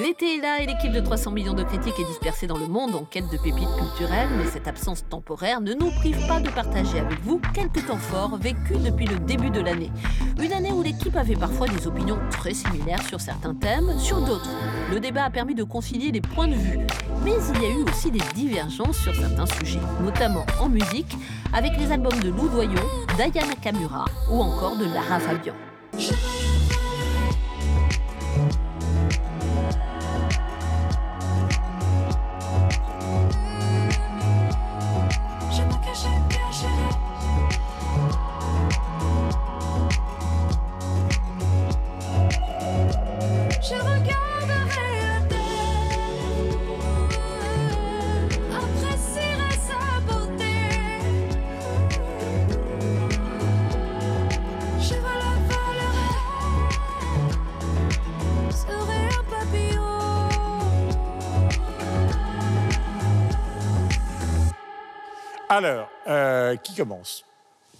[0.00, 2.94] L'été est là et l'équipe de 300 millions de critiques est dispersée dans le monde
[2.94, 7.00] en quête de pépites culturelles, mais cette absence temporaire ne nous prive pas de partager
[7.00, 9.90] avec vous quelques temps forts vécus depuis le début de l'année.
[10.40, 14.50] Une année où l'équipe avait parfois des opinions très similaires sur certains thèmes, sur d'autres.
[14.92, 16.78] Le débat a permis de concilier les points de vue,
[17.24, 21.16] mais il y a eu aussi des divergences sur certains sujets, notamment en musique,
[21.52, 22.82] avec les albums de Lou Doyon,
[23.16, 25.54] d'Ayana Kamura ou encore de Lara Fabian.
[66.52, 67.24] Euh, qui commence?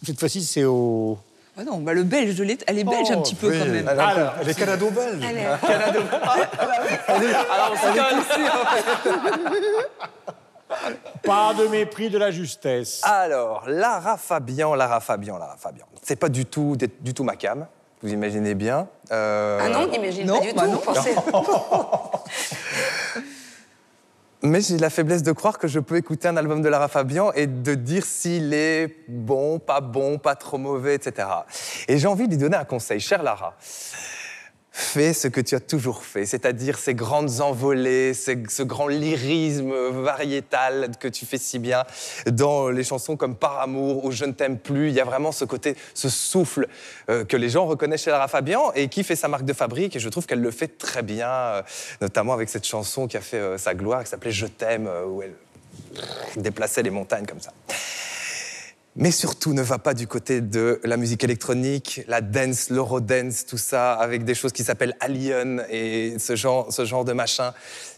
[0.05, 1.19] Cette fois-ci, c'est au.
[1.61, 3.58] Ah non, bah le belge, de l'État- elle est belge un Oh, petit peu oui.
[3.58, 3.88] quand même.
[3.91, 5.20] Elle, Alors, Elle est canado-belge.
[5.66, 6.00] Canado.
[7.08, 8.41] Alors, c'est quand même ici,
[11.24, 13.00] Pas de mépris de la justesse.
[13.02, 15.86] Alors, Lara Fabian, Lara Fabian, Lara Fabian.
[16.02, 17.66] C'est pas du tout, du tout ma cam,
[18.02, 18.86] vous imaginez bien.
[19.11, 21.33] Euh, Ah non, n'imagine Non, pas du bah tout.
[21.33, 21.42] non.
[24.42, 27.33] Mais j'ai la faiblesse de croire que je peux écouter un album de Lara Fabian
[27.33, 31.27] et de dire s'il est bon, pas bon, pas trop mauvais, etc.
[31.89, 33.00] Et j'ai envie de lui donner un conseil.
[33.00, 33.56] Chère Lara,
[34.79, 40.91] fais ce que tu as toujours fait, c'est-à-dire ces grandes envolées, ce grand lyrisme variétal
[41.01, 41.85] que tu fais si bien
[42.31, 44.89] dans les chansons comme Par amour ou Je ne t'aime plus.
[44.89, 46.69] Il y a vraiment ce côté, ce souffle
[47.11, 49.97] euh, que les gens reconnaissent chez Lara Fabian et qui fait sa marque de fabrique.
[49.97, 51.63] Et je trouve qu'elle le fait très bien, euh,
[52.01, 55.23] notamment avec cette chanson qui a fait euh, sa gloire, qui s'appelait Je t'aime, où
[55.23, 55.35] elle
[56.36, 57.52] déplaçait les montagnes comme ça.
[59.01, 63.57] Mais surtout, ne va pas du côté de la musique électronique, la dance, l'eurodance, tout
[63.57, 67.53] ça, avec des choses qui s'appellent Alien et ce genre, ce genre de machin.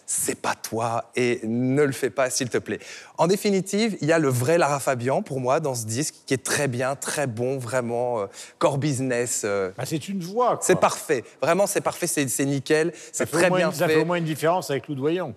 [0.04, 2.80] C'est pas toi et ne le fais pas, s'il te plaît.
[3.16, 6.34] En définitive, il y a le vrai Lara Fabian pour moi dans ce disque qui
[6.34, 8.26] est très bien, très bon, vraiment euh,
[8.58, 9.42] core business.
[9.44, 10.56] euh, Bah, c'est une voix.
[10.56, 10.58] quoi.
[10.62, 13.68] c'est parfait, vraiment c'est parfait, c'est c'est nickel, Ça c'est fait, au très moins bien
[13.70, 14.00] une- ça fait fait.
[14.00, 15.34] au moins une différence avec Lou Doyon.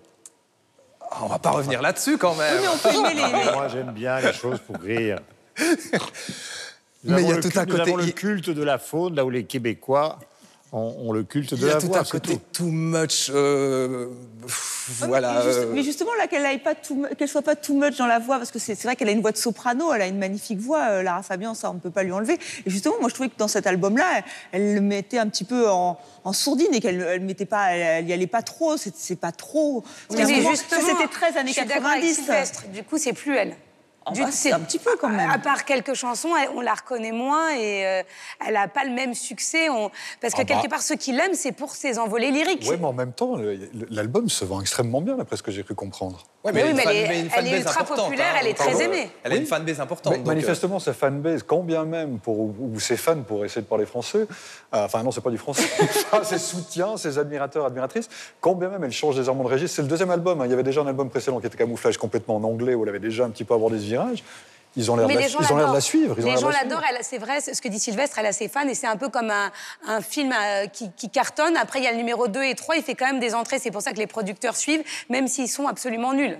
[1.10, 2.60] Ah, On va pas revenir là-dessus quand même.
[2.60, 3.52] Mais on peut les.
[3.52, 5.20] Moi, j'aime bien les choses pour rire.
[7.06, 8.78] Nous Mais il y a tout un nous côté- avons le il- culte de la
[8.78, 10.18] faune, là où les Québécois
[10.72, 11.98] ont, ont le culte Il de y a la tout voix.
[12.00, 12.64] un côté tout.
[12.64, 13.30] too much.
[13.32, 14.06] euh,
[14.42, 15.34] pff, voilà.
[15.34, 16.42] mais, juste- euh, mais justement, là, qu'elle
[16.96, 19.12] mu- qu'elle soit pas too much dans la voix, parce que c'est vrai qu'elle a
[19.12, 21.78] une voix de soprano, elle a une magnifique voix, euh, Lara Fabian, ça, on ne
[21.78, 22.38] peut pas lui enlever.
[22.64, 24.22] Et justement, moi, je trouvais que dans cet album-là,
[24.52, 27.82] elle, le mettait un petit peu en, en sourdine et qu'elle elle mettait pas, elle,
[28.04, 29.84] elle y allait pas trop, c'est pas trop.
[30.08, 32.14] Oui, mais justement, c'était 13 années je suis d'accord avec 90.
[32.14, 32.64] Sylvestre.
[32.68, 33.54] Du coup, c'est plus elle.
[34.06, 35.30] Ah Du- bah, c'est un petit peu quand même.
[35.30, 38.02] À part quelques chansons, on la reconnaît moins et euh,
[38.46, 39.68] elle n'a pas le même succès.
[39.70, 40.54] on- Parce que Ah bah.
[40.54, 42.66] quelque part, ceux qui l'aiment, c'est pour ses envolées lyriques.
[42.68, 43.36] Oui, mais en même temps,
[43.90, 46.24] l'album se vend extrêmement bien, d'après ce que j'ai cru comprendre.
[46.44, 49.10] Ouais, Mais oui, mais elle fan- est- elle ultra populaire, hein, elle est très aimée.
[49.22, 50.12] Elle a une fanbase importante.
[50.12, 53.62] Mais donc, euh, manifestement, sa fanbase, quand bien même, pour, ou ses fans, pour essayer
[53.62, 54.26] de parler français,
[54.74, 55.62] euh, enfin non, c'est pas du français,
[56.22, 58.10] ses soutiens, ses admirateurs, admiratrices,
[58.42, 60.44] quand bien même elle change légèrement de registre, c'est le deuxième album, hein.
[60.44, 62.90] il y avait déjà un album précédent qui était camouflage complètement en anglais, où elle
[62.90, 64.22] avait déjà un petit peu abordé ce virage,
[64.76, 65.20] ils ont l'air de, la-
[65.74, 66.16] de suivre.
[66.18, 68.74] ils Les gens l'adorent, c'est vrai, ce que dit Sylvestre, elle a ses fans et
[68.74, 69.52] c'est un peu comme un,
[69.86, 71.56] un film euh, qui, qui cartonne.
[71.56, 73.58] Après, il y a le numéro 2 et 3, il fait quand même des entrées,
[73.60, 76.38] c'est pour ça que les producteurs suivent, même s'ils sont absolument nuls.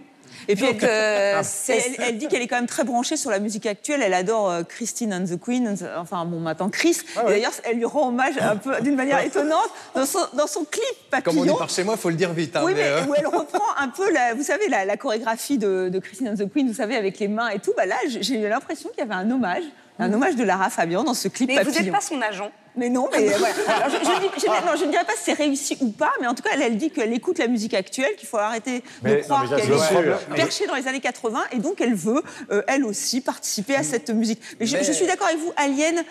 [0.49, 1.43] Et puis, Donc, euh,
[1.99, 4.03] elle, dit qu'elle est quand même très branchée sur la musique actuelle.
[4.03, 6.99] Elle adore euh, Christine and the Queen, enfin bon, maintenant Chris.
[7.23, 10.65] Et D'ailleurs, elle lui rend hommage un peu d'une manière étonnante dans son, dans son
[10.65, 10.85] clip
[11.25, 11.57] Comme on Papillon.
[11.57, 12.57] par chez moi, il faut le dire vite.
[12.57, 14.97] hein, oui, mais, mais euh, où elle reprend un peu, la, vous savez, la, la
[14.97, 17.73] chorégraphie de, de Christine and the Queen, vous savez, avec les mains et tout.
[17.77, 19.63] Bah là, j'ai j'ai eu l'impression qu'il y avait un hommage,
[19.99, 22.51] un hommage de Lara Fabian dans ce clip Mais vous n'êtes pas son agent.
[22.77, 23.55] Mais non, mais voilà.
[23.69, 26.11] Alors, je, je, dis- je- non, je ne dirais pas si c'est réussi ou pas,
[26.21, 28.83] mais en tout cas, elle, elle dit qu'elle écoute la musique actuelle, qu'il faut arrêter
[29.05, 30.19] Mais- de croire qu'elle est sûr.
[30.35, 32.21] perchée dans les années 80, et donc elle veut,
[32.51, 34.41] euh, elle aussi, participer à cette musique.
[34.59, 36.03] Mais, je, Mais- je suis d'accord avec vous, Alien,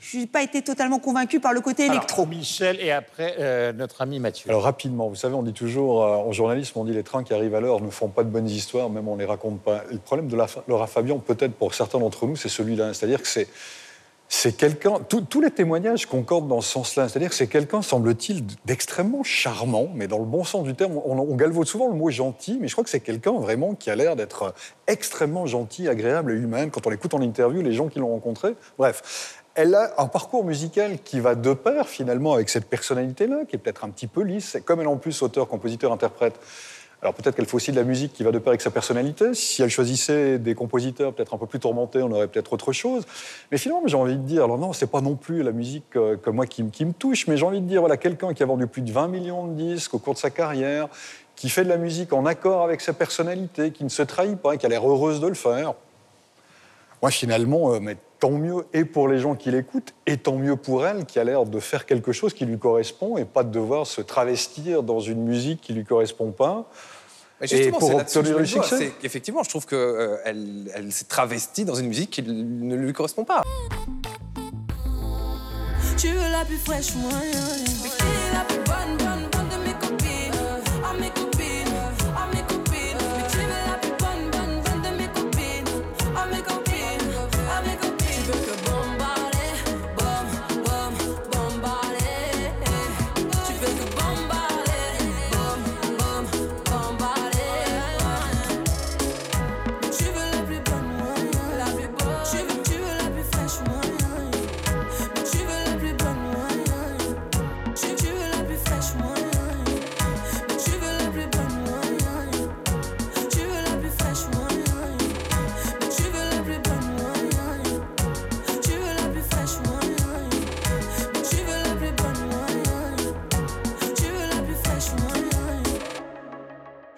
[0.00, 2.22] je n'ai pas été totalement convaincue par le côté électro.
[2.22, 4.48] Alors, Michel et après euh, notre ami Mathieu.
[4.50, 7.34] Alors rapidement, vous savez, on dit toujours, euh, en journalisme, on dit les trains qui
[7.34, 9.84] arrivent à l'heure ne font pas de bonnes histoires, même on les raconte pas.
[9.90, 12.94] Le problème de la, Laura Fabian, peut-être pour certains d'entre nous, c'est celui-là.
[12.94, 13.46] C'est-à-dire que c'est
[14.32, 17.08] c'est quelqu'un, tous- tous les témoignages concordent dans ce sens-là.
[17.08, 20.92] C'est-à-dire que c'est quelqu'un, semble-t-il, d'extrêmement charmant, mais dans le bon sens du terme.
[21.04, 23.90] On, on galvaude souvent le mot gentil, mais je crois que c'est quelqu'un vraiment qui
[23.90, 24.54] a l'air d'être
[24.86, 26.68] extrêmement gentil, agréable et humain.
[26.68, 29.39] Quand on l'écoute en interview, les gens qui l'ont rencontré, bref.
[29.54, 33.58] Elle a un parcours musical qui va de pair finalement avec cette personnalité-là, qui est
[33.58, 34.58] peut-être un petit peu lisse.
[34.64, 36.38] Comme elle en plus auteur, compositeur, interprète,
[37.02, 39.32] alors peut-être qu'elle fait aussi de la musique qui va de pair avec sa personnalité.
[39.32, 43.04] Si elle choisissait des compositeurs peut-être un peu plus tourmentés, on aurait peut-être autre chose.
[43.50, 46.36] Mais finalement, j'ai envie de dire, alors non, c'est pas non plus la musique comme
[46.36, 48.66] moi qui, qui me touche, mais j'ai envie de dire, voilà, quelqu'un qui a vendu
[48.66, 50.88] plus de 20 millions de disques au cours de sa carrière,
[51.36, 54.58] qui fait de la musique en accord avec sa personnalité, qui ne se trahit pas,
[54.58, 55.72] qui a l'air heureuse de le faire.
[57.02, 60.56] Moi, finalement, euh, mais tant mieux et pour les gens qui l'écoutent, et tant mieux
[60.56, 63.50] pour elle qui a l'air de faire quelque chose qui lui correspond et pas de
[63.50, 66.68] devoir se travestir dans une musique qui lui correspond pas.
[67.50, 68.92] Et pour obtenir je le succès.
[69.00, 73.24] qu'effectivement, je trouve qu'elle elle, elle s'est travestie dans une musique qui ne lui correspond
[73.24, 73.42] pas.
[75.96, 77.10] Tu veux la plus fraîche, moi.
[77.12, 81.29] Qui est la plus bonne, bonne, bonne de mes copines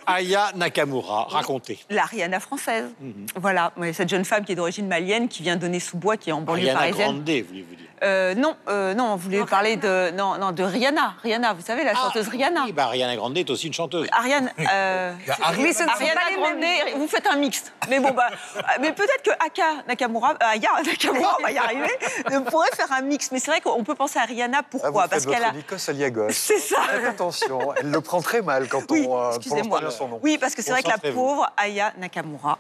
[0.07, 1.79] Aya Nakamura, racontez.
[1.91, 2.87] La Rihanna française.
[3.37, 6.31] Voilà, Ouais, cette jeune femme qui est d'origine malienne, qui vient donner sous bois, qui
[6.31, 7.07] est en banlieue Ariana parisienne.
[7.07, 7.87] Grande, voulez-vous dire?
[8.05, 11.15] Euh, non, euh, non, on voulait parler de, non, non, de Rihanna.
[11.23, 12.65] Rihanna, vous savez, la chanteuse Rihanna.
[12.65, 14.09] Oui, bah, Ariana Grande est aussi une chanteuse.
[14.11, 15.89] Ariane, euh, Il y a Ariana Grande.
[15.89, 16.99] Ariana pas les Grande, mêmes.
[16.99, 17.73] vous faites un mixte.
[17.89, 18.27] Mais bon, bah,
[18.81, 21.91] mais peut-être que Aka Nakamura, euh, Aya Nakamura, on va y arriver,
[22.51, 23.31] pourrait faire un mix.
[23.31, 25.49] Mais c'est vrai qu'on peut penser à Rihanna, Ah, pourquoi vous Parce faites votre qu'elle
[25.49, 25.53] a.
[25.53, 26.31] Nikos.
[26.33, 26.83] C'est ça.
[26.91, 29.79] Faites attention, elle le prend très mal quand Oui, on excusez-moi.
[29.93, 30.21] Son nom.
[30.23, 32.59] Oui, parce que c'est vrai que la pauvre Aya Nakamura,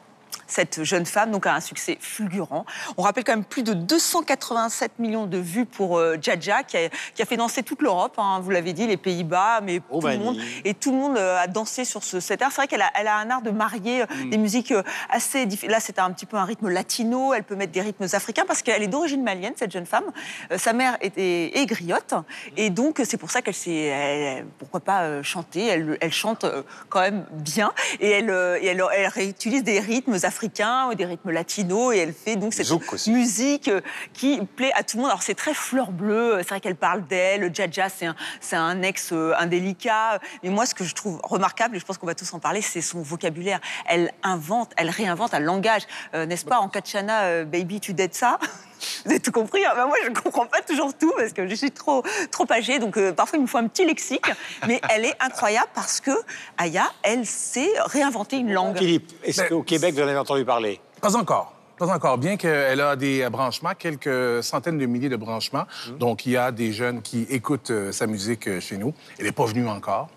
[0.52, 2.64] cette jeune femme, donc a un succès fulgurant.
[2.96, 6.88] On rappelle quand même plus de 287 millions de vues pour euh, Jaja, qui a,
[7.14, 10.18] qui a fait danser toute l'Europe, hein, vous l'avez dit, les Pays-Bas, mais tout le
[10.18, 10.36] monde.
[10.64, 12.50] Et tout le monde euh, a dansé sur ce, cet art.
[12.50, 15.46] C'est vrai qu'elle a, elle a un art de marier euh, des musiques euh, assez.
[15.68, 18.62] Là, c'est un petit peu un rythme latino, elle peut mettre des rythmes africains, parce
[18.62, 20.04] qu'elle est d'origine malienne, cette jeune femme.
[20.50, 22.14] Euh, sa mère était est griotte,
[22.56, 25.66] et donc c'est pour ça qu'elle s'est, pourquoi pas euh, chanter.
[25.66, 26.44] Elle, elle chante
[26.88, 31.30] quand même bien, et elle, et elle, elle réutilise des rythmes africains, ou des rythmes
[31.30, 32.68] latinos, et elle fait donc cette
[33.06, 33.80] musique euh,
[34.12, 35.10] qui plaît à tout le monde.
[35.10, 38.82] Alors c'est très fleur bleue, c'est vrai qu'elle parle d'elle, Jaja c'est un, c'est un
[38.82, 42.14] ex euh, indélicat, mais moi ce que je trouve remarquable, et je pense qu'on va
[42.14, 43.60] tous en parler, c'est son vocabulaire.
[43.86, 45.82] Elle invente, elle réinvente un langage,
[46.14, 48.38] Euh, n'est-ce pas, en Kachana, euh, baby tu dettes ça?
[49.04, 49.64] vous avez tout compris.
[49.64, 52.46] hein Ben, moi, je ne comprends pas toujours tout parce que je suis trop, trop
[52.50, 52.78] âgée.
[52.78, 54.26] Donc, euh, parfois, il me faut un petit lexique.
[54.66, 56.10] Mais elle est incroyable parce que
[56.58, 58.78] Aya, elle sait réinventer une langue.
[58.78, 60.80] Philippe, est-ce qu'au Québec, vous en avez entendu parler?
[61.00, 61.51] Pas encore.
[61.78, 62.18] Pas encore.
[62.18, 65.64] Bien qu'elle a des branchements, quelques centaines de milliers de branchements.
[65.98, 68.94] Donc, il y a des jeunes qui écoutent euh, sa musique euh, chez nous.
[69.18, 70.08] Elle n'est pas venue encore.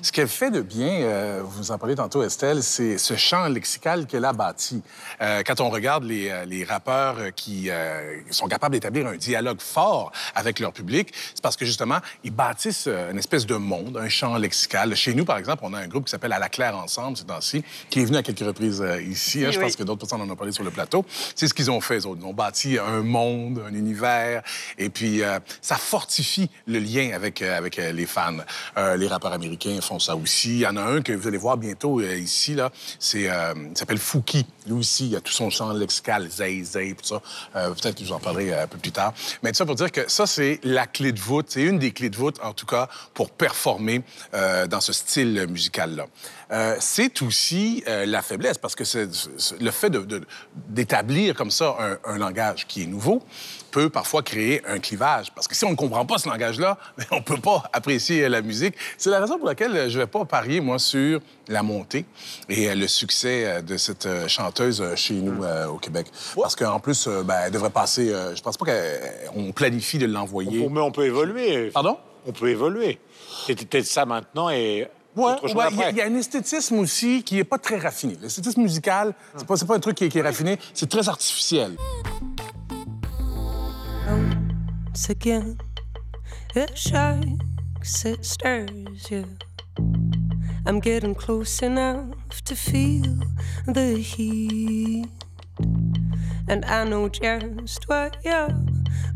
[0.00, 4.06] Ce qu'elle fait de bien, euh, vous en parlez tantôt, Estelle, c'est ce champ lexical
[4.06, 4.82] qu'elle a bâti.
[5.46, 7.68] Quand on regarde les, les rappeurs qui
[8.30, 12.88] sont capables d'établir un dialogue fort avec leur public, c'est parce que, justement, ils bâtissent
[12.88, 14.94] une espèce de monde, un champ lexical.
[14.96, 17.24] Chez nous, par exemple, on a un groupe qui s'appelle À la Claire Ensemble, ces
[17.24, 19.40] temps-ci, qui est venu à quelques reprises ici.
[19.44, 19.48] hein.
[19.48, 19.64] Oui, je oui.
[19.64, 21.01] pense que d'autres personnes en ont parlé sur le plateau.
[21.34, 21.98] C'est ce qu'ils ont fait.
[21.98, 24.42] Ils ont bâti un monde, un univers,
[24.78, 28.38] et puis euh, ça fortifie le lien avec, euh, avec euh, les fans.
[28.76, 30.50] Les rappeurs américains font ça aussi.
[30.50, 32.70] Il y en a un que vous allez voir bientôt ici, là.
[32.98, 33.28] C'est,
[33.74, 34.46] s'appelle Fouki.
[34.66, 37.22] Lui aussi, il a tout son champ lexical, zay, zay, tout ça.
[37.56, 39.12] Euh, peut-être que je vous en parlerai euh, un peu plus tard.
[39.42, 41.46] Mais tout ça pour dire que ça, c'est la clé de voûte.
[41.48, 44.02] C'est une des clés de voûte, en tout cas, pour performer
[44.34, 46.06] euh, dans ce style musical-là.
[46.52, 50.24] Euh, c'est aussi euh, la faiblesse, parce que c'est, c'est- le fait de- de-
[50.68, 53.22] d'établir comme ça un, un langage qui est nouveau
[53.72, 55.32] peut parfois créer un clivage.
[55.34, 58.28] Parce que si on ne comprend pas ce langage-là, ben, on ne peut pas apprécier
[58.28, 58.74] la musique.
[58.96, 62.04] C'est la raison pour laquelle je ne vais pas parier, moi, sur la montée
[62.48, 66.06] et euh, le succès euh, de cette euh, chanteuse euh, chez nous euh, au Québec.
[66.36, 68.12] Parce qu'en plus, euh, ben, elle devrait passer...
[68.12, 70.68] euh, je pense pas qu'on planifie de l'envoyer.
[70.70, 71.70] Mais on peut évoluer.
[71.70, 71.98] Pardon?
[72.26, 73.00] On peut évoluer.
[73.46, 76.78] C'était peut-être ça maintenant et Ouais, chose ouais, il y il y, a un esthétisme
[76.78, 78.16] aussi qui n'est pas très raffiné.
[78.22, 81.76] L'esthétisme musical, c'est pas, c'est pas un truc qui qui est raffiné, c'est très artificiel.
[84.06, 85.58] Once again,
[86.54, 89.24] it shakes, it stirs you.
[90.66, 93.20] I'm getting close enough to feel
[93.66, 95.08] the heat.
[96.48, 98.48] And I know just what you're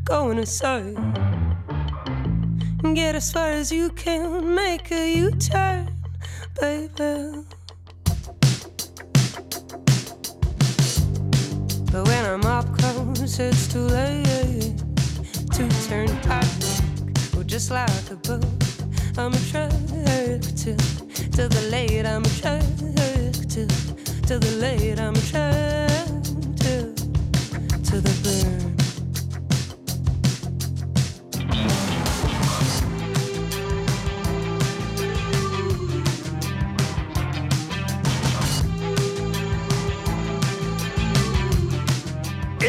[0.05, 0.97] going aside.
[2.95, 5.97] Get as far as you can, make a U turn,
[6.61, 7.56] baby.
[11.97, 14.77] But when I'm up close, it's too late
[15.53, 16.45] to turn back.
[17.33, 18.45] Well, just like a boat,
[19.17, 20.75] I'm attracted to
[21.49, 22.05] the late.
[22.05, 23.33] I'm attracted
[24.29, 25.01] to the late.
[25.01, 26.99] I'm attracted
[27.87, 28.36] to the burn.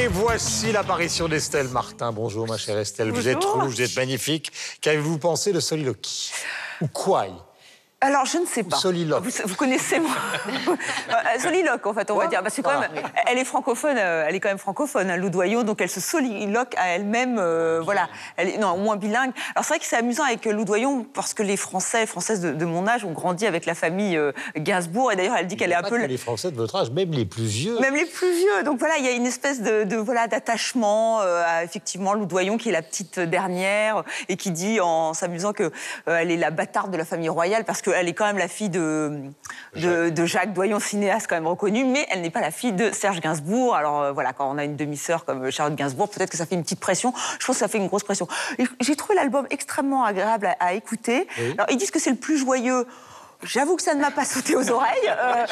[0.07, 2.13] Et voici l'apparition d'Estelle Martin.
[2.13, 3.11] Bonjour, ma chère Estelle.
[3.11, 4.53] Vous êtes rouge, vous êtes magnifique.
[4.79, 6.31] Qu'avez-vous pensé de Soliloquy
[6.79, 7.25] Ou quoi
[7.99, 8.75] Alors, je ne sais pas.
[8.75, 9.23] Soliloque.
[9.23, 10.11] Vous, vous connaissez moi
[11.07, 12.43] Euh, Soliloque, en fait, on va dire.
[12.43, 12.91] Parce que quand même,
[13.27, 16.75] elle est francophone, euh, elle est quand même francophone, hein, Loudoyon, donc elle se soliloque
[16.77, 18.09] à elle-même, euh, voilà.
[18.35, 19.31] Elle est, non, au moins bilingue.
[19.55, 22.51] Alors, c'est vrai que c'est amusant avec euh, Loudoyon, parce que les Français, Françaises de,
[22.51, 25.71] de mon âge ont grandi avec la famille euh, Gainsbourg, et d'ailleurs, elle dit qu'elle
[25.71, 25.97] est un peu...
[25.97, 27.79] que les Français de votre âge, même les plus vieux.
[27.79, 28.63] Même les plus vieux.
[28.63, 32.57] Donc voilà, il y a une espèce de, de, voilà d'attachement euh, à effectivement Loudoyon
[32.57, 35.69] qui est la petite dernière et qui dit en s'amusant que euh,
[36.07, 38.69] elle est la bâtarde de la famille royale parce qu'elle est quand même la fille
[38.69, 39.21] de,
[39.75, 42.91] de, de Jacques Doyon, cinéaste quand même reconnu, mais elle n'est pas la fille de
[42.91, 43.75] Serge Gainsbourg.
[43.75, 46.55] Alors euh, voilà, quand on a une demi-sœur comme Charlotte Gainsbourg, peut-être que ça fait
[46.55, 47.13] une petite pression.
[47.39, 48.27] Je pense que ça fait une grosse pression.
[48.81, 51.27] J'ai trouvé l'album extrêmement agréable à, à écouter.
[51.53, 52.85] Alors ils disent que c'est le plus joyeux.
[53.43, 55.07] J'avoue que ça ne m'a pas sauté aux oreilles.
[55.09, 55.45] Euh,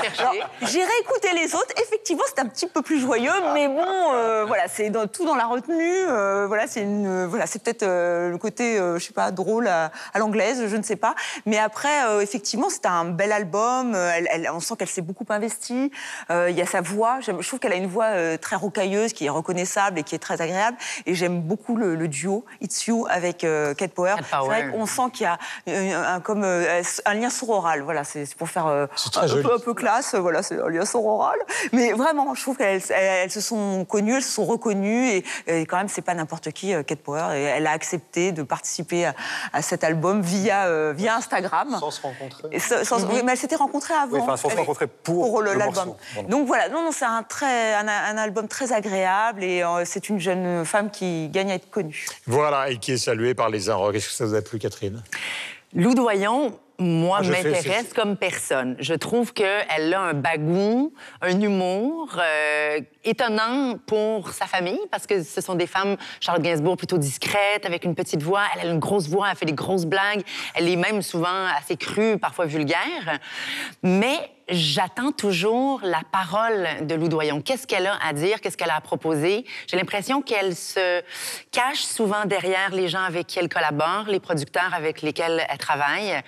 [0.64, 1.74] J'ai réécouté les autres.
[1.82, 5.36] Effectivement, c'est un petit peu plus joyeux, mais bon, euh, voilà, c'est dans- tout dans
[5.36, 5.76] la retenue.
[6.08, 10.20] euh, voilà, c'est euh, voilà, c'est peut-être le côté, je sais pas, drôle à, à
[10.20, 11.14] l'anglaise, je ne sais pas.
[11.46, 13.94] Mais après, effectivement, c'est un bel album.
[13.96, 15.92] Elle, elle- on sent qu'elle s'est beaucoup investie.
[16.32, 17.20] Il y a sa voix.
[17.22, 20.42] Je trouve qu'elle a une voix très rocailleuse, qui est reconnaissable et qui est très
[20.42, 20.78] agréable.
[21.06, 23.46] Et j'aime beaucoup le, le duo It's You avec
[23.78, 24.16] Kate Power.
[24.18, 24.72] Kate C'est vrai Power.
[24.72, 25.38] qu'on sent qu'il y a
[25.70, 27.75] euh, un, comme un lien sororal.
[27.84, 30.14] Voilà, c'est pour faire euh, un, peu, un peu classe.
[30.14, 31.38] euh, Voilà, c'est un lien sororal.
[31.74, 35.10] Mais vraiment, je trouve qu'elles elles, elles se sont connues, elles se sont reconnues.
[35.10, 37.36] Et, et quand même, c'est pas n'importe qui, euh, Kate Power.
[37.38, 39.16] Et elle a accepté de participer à,
[39.54, 41.76] à cet album via, euh, via Instagram.
[41.80, 42.44] Sans se rencontrer.
[42.52, 44.14] Et sans- sans- oui, mais elle s'était rencontrée avant.
[44.14, 45.74] Oui, enfin, sans se rencontrer pour l'album.
[46.14, 46.30] voilà.
[46.30, 50.10] Donc voilà, non, non, c'est un, très, un, un album très agréable et euh, c'est
[50.10, 52.06] une jeune femme qui gagne à être connue.
[52.28, 53.96] Voilà, et qui est salué par les Inrocks.
[53.96, 55.02] Est-ce que ça vous a plu, Catherine?
[55.74, 58.76] Loudoyon, moi, Ah, m'intéresse comme personne.
[58.80, 65.24] Je trouve qu'elle a un bagou, un humour euh, étonnant pour sa famille, parce que
[65.24, 68.44] ce sont des femmes, Charlotte Gainsbourg, plutôt discrètes, avec une petite voix.
[68.54, 70.24] Elle a une grosse voix, elle fait des grosses blagues.
[70.56, 73.20] Elle est même souvent assez crue, parfois vulgaire.
[73.84, 77.42] Mais j'attends toujours la parole de Loudoyon.
[77.42, 78.42] Qu'est-ce qu'elle a à dire?
[78.42, 79.46] Qu'est-ce qu'elle a à proposer?
[79.68, 81.02] J'ai l'impression qu'elle se
[81.52, 86.22] cache souvent derrière les gens avec qui elle collabore, les producteurs avec lesquels elle travaille.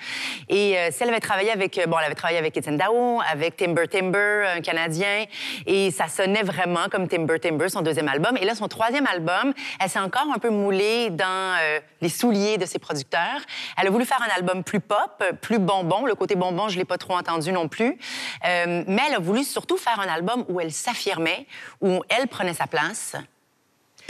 [0.49, 3.21] Et euh, si elle avait travaillé avec, euh, bon, elle avait travaillé avec Étienne Dao,
[3.31, 5.25] avec Timber Timber, un Canadien,
[5.65, 8.37] et ça sonnait vraiment comme Timber Timber, son deuxième album.
[8.37, 12.57] Et là, son troisième album, elle s'est encore un peu moulée dans euh, les souliers
[12.57, 13.41] de ses producteurs.
[13.77, 16.05] Elle a voulu faire un album plus pop, plus bonbon.
[16.05, 17.97] Le côté bonbon, je l'ai pas trop entendu non plus.
[18.45, 21.47] Euh, mais elle a voulu surtout faire un album où elle s'affirmait,
[21.81, 23.15] où elle prenait sa place.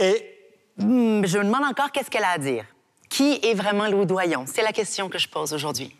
[0.00, 0.34] Et
[0.78, 2.64] Hmm, Je me demande encore qu'est-ce qu'elle a à dire.
[3.10, 4.44] Qui est vraiment Loudoyon?
[4.46, 5.94] C'est la question que je pose aujourd'hui.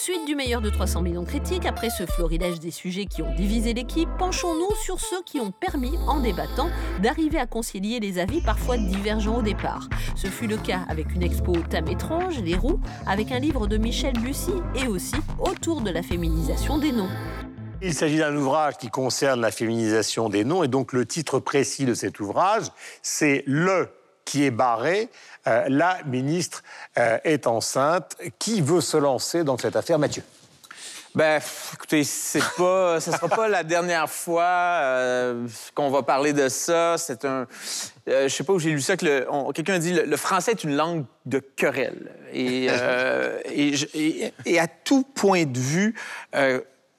[0.00, 3.34] Suite du meilleur de 300 millions de critiques, après ce florilège des sujets qui ont
[3.34, 6.70] divisé l'équipe, penchons-nous sur ceux qui ont permis, en débattant,
[7.02, 9.88] d'arriver à concilier les avis parfois divergents au départ.
[10.14, 12.78] Ce fut le cas avec une expo au thème étrange, Les Roues,
[13.08, 17.10] avec un livre de Michel Bussy et aussi autour de la féminisation des noms.
[17.82, 21.86] Il s'agit d'un ouvrage qui concerne la féminisation des noms, et donc le titre précis
[21.86, 22.66] de cet ouvrage,
[23.02, 23.88] c'est Le
[24.28, 25.08] qui est barré,
[25.46, 26.62] euh, la ministre
[26.98, 28.14] euh, est enceinte.
[28.38, 30.22] Qui veut se lancer dans cette affaire Mathieu?
[31.14, 31.40] Ben,
[31.72, 36.98] écoutez, c'est pas, ce sera pas la dernière fois euh, qu'on va parler de ça.
[36.98, 37.46] C'est un,
[38.06, 40.62] je sais pas où j'ai lu ça que quelqu'un a dit le, le français est
[40.62, 42.12] une langue de querelle.
[42.34, 45.94] Et, à tout point de vue,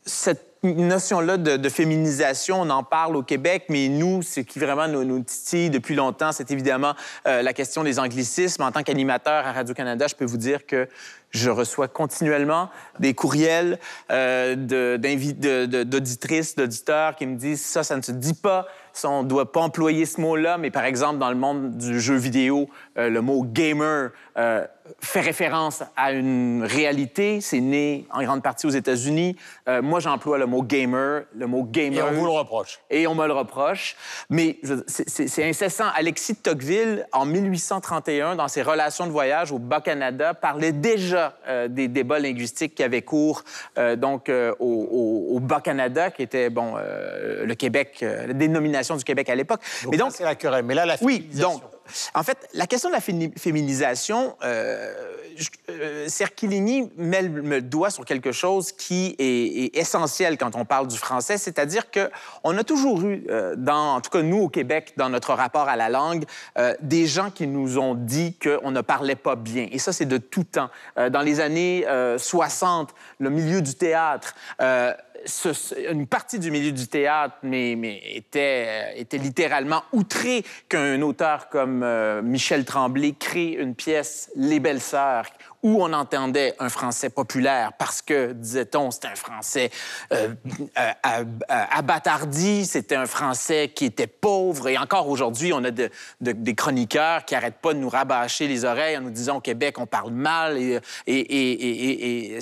[0.04, 5.20] cette notion-là de, féminisation, on en parle au Québec, mais nous, ce qui vraiment nous,
[5.22, 6.94] titille depuis longtemps, c'est évidemment
[7.28, 8.64] euh, la question des anglicismes.
[8.64, 10.88] En tant qu'animateur à Radio-Canada, je peux vous dire que
[11.32, 13.80] je reçois continuellement des courriels
[14.12, 14.56] euh,
[15.84, 18.68] d'auditrices, d'auditeurs qui me disent ça, ça ne se dit pas,
[19.00, 22.02] Ça, on ne doit pas employer ce mot-là, mais par exemple, dans le monde du
[22.02, 24.66] jeu vidéo, euh, le mot gamer euh,
[25.00, 27.40] fait référence à une réalité.
[27.40, 29.38] C'est né en grande partie aux États-Unis.
[29.70, 32.00] Euh, moi, j'emploie le mot gamer, le mot gamer.
[32.00, 32.80] Et on vous le reproche.
[32.90, 33.96] Et on me le reproche.
[34.30, 35.86] Mais c'est- incessant.
[35.96, 41.38] Alexis de Tocqueville, en 1831, dans ses relations de voyage au Bas-Canada, parlait déjà
[41.70, 43.44] des débats linguistiques qui avaient cours
[43.98, 49.36] donc, au, au- au Bas-Canada, qui était bon, le Québec, la dénomination du Québec à
[49.36, 49.62] l'époque.
[49.90, 50.66] Mais donc, c'est la querelle.
[50.66, 51.62] Mais là, la oui, donc,
[52.14, 54.94] en fait, la question de la féminisation, euh,
[55.70, 60.88] euh, Cerchilini met le doigt sur quelque chose qui est, est essentiel quand on parle
[60.88, 62.10] du français, c'est-à-dire que
[62.44, 65.68] on a toujours eu, euh, dans, en tout cas nous au Québec, dans notre rapport
[65.68, 66.26] à la langue,
[66.58, 69.68] euh, des gens qui nous ont dit qu'on ne parlait pas bien.
[69.72, 70.70] Et ça, c'est de tout temps.
[70.98, 74.36] Euh, dans les années euh, 60, le milieu du théâtre,
[75.90, 82.66] une partie du milieu du théâtre euh, était littéralement outré qu'un auteur comme euh, Michel
[82.66, 85.26] Tremblay crée une pièce Les Belles Sœurs
[85.64, 89.72] où on entendait un français populaire parce que, disait-on, c'était un français
[90.14, 90.30] euh,
[90.78, 91.24] euh, euh,
[91.72, 94.68] abattardi, c'était un français qui était pauvre.
[94.70, 95.90] Et encore aujourd'hui, on a de-
[96.22, 99.42] de- des chroniqueurs qui n'arrêtent pas de nous rabâcher les oreilles en nous disant au
[99.42, 100.58] Québec, on parle mal.
[100.58, 102.38] Et, et,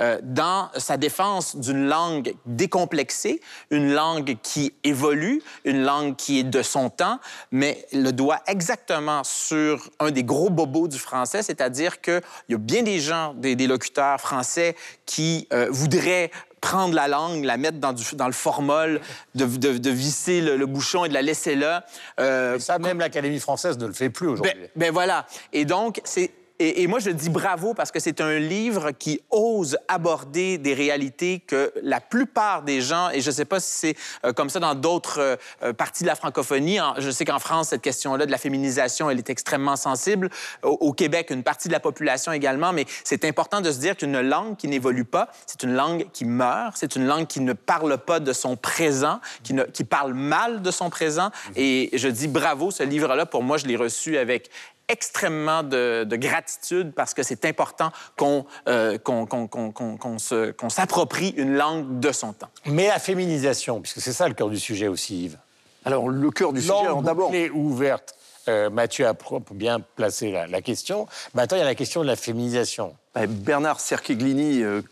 [0.00, 3.40] euh, dans sa défense d'une langue décomplexée,
[3.70, 7.18] une langue qui évolue, une langue qui est de son temps,
[7.50, 12.58] mais le doigt exactement sur un des gros bobos du français, c'est-à-dire qu'il y a
[12.58, 16.30] bien des gens, des, des locuteurs français qui euh, voudraient
[16.60, 19.00] prendre la langue, la mettre dans, du- dans le formol,
[19.34, 21.84] de, de- de visser le, le bouchon et de la laisser là.
[22.20, 24.52] Euh, ça, même l'Académie française ne le fait plus aujourd'hui.
[24.54, 25.26] ben, ben voilà.
[25.52, 26.30] Et donc, c'est.
[26.60, 31.40] Et, moi, je dis bravo parce que c'est un livre qui ose aborder des réalités
[31.40, 34.60] que la plupart des gens, et je ne sais pas si c'est euh, comme ça
[34.60, 38.30] dans d'autres euh, euh, parties de la francophonie, je sais qu'en France, cette question-là de
[38.30, 40.30] la féminisation, elle est extrêmement sensible.
[40.62, 44.20] Au, Québec, une partie de la population également, mais c'est important de se dire qu'une
[44.20, 47.98] langue qui n'évolue pas, c'est une langue qui meurt, c'est une langue qui ne parle
[47.98, 51.30] pas de son présent, qui, qui parle mal de son présent.
[51.56, 54.50] Et je dis bravo, ce livre-là, pour moi, je l'ai reçu avec
[54.88, 60.18] extrêmement de, de gratitude parce que c'est important qu'on euh, qu'on- qu'on- qu'on- qu'on- qu'on
[60.18, 62.50] se- qu'on s'approprie une langue de son temps.
[62.66, 65.38] Mais la féminisation, puisque c'est ça le cœur du sujet aussi, Yves.
[65.86, 68.14] Alors, le cœur du sujet, d'abord, ouverte,
[68.48, 69.14] euh, Mathieu a
[69.50, 71.06] bien placé la, la question.
[71.34, 72.94] Maintenant, il y a la question de la féminisation.
[73.14, 74.82] ben, Bernard Cerchiglini, euh,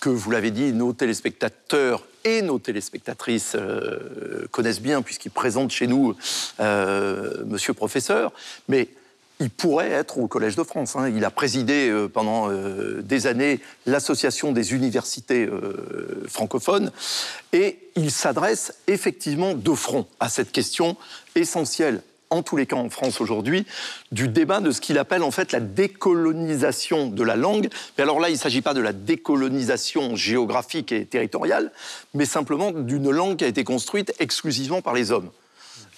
[0.00, 5.86] que vous l'avez dit, nos téléspectateurs et nos téléspectatrices euh, connaissent bien, puisqu'il présente chez
[5.86, 6.14] nous
[6.60, 8.32] euh, Monsieur Professeur,
[8.68, 8.88] mais
[9.40, 10.96] il pourrait être au Collège de France.
[10.96, 11.10] hein.
[11.14, 16.90] Il a présidé euh, pendant euh, des années l'association des universités euh, francophones
[17.52, 20.96] et il s'adresse effectivement de front à cette question
[21.34, 23.64] essentielle en tous les cas en France aujourd'hui,
[24.12, 27.70] du débat de ce qu'il appelle en fait la décolonisation de la langue.
[27.96, 31.72] Mais alors là, il ne s'agit pas de la décolonisation géographique et territoriale,
[32.12, 35.30] mais simplement d'une langue qui a été construite exclusivement par les hommes.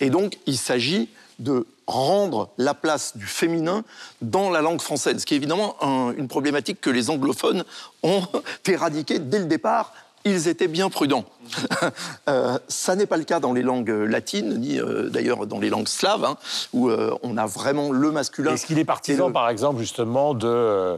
[0.01, 1.09] Et donc, il s'agit
[1.41, 3.83] de rendre la place du féminin
[4.23, 7.65] dans la langue française, ce qui est évidemment un- une problématique que les anglophones
[8.03, 8.23] ont
[8.67, 9.93] éradiquée dès le départ.
[10.27, 11.25] Ils étaient bien prudents.
[12.29, 15.71] Euh, ça n'est pas le cas dans les langues latines, ni euh, d'ailleurs dans les
[15.71, 16.37] langues slaves, hein,
[16.73, 18.53] où euh, on a vraiment le masculin.
[18.55, 20.97] Est-ce qu'il est partisan, le- par exemple, justement, de, euh,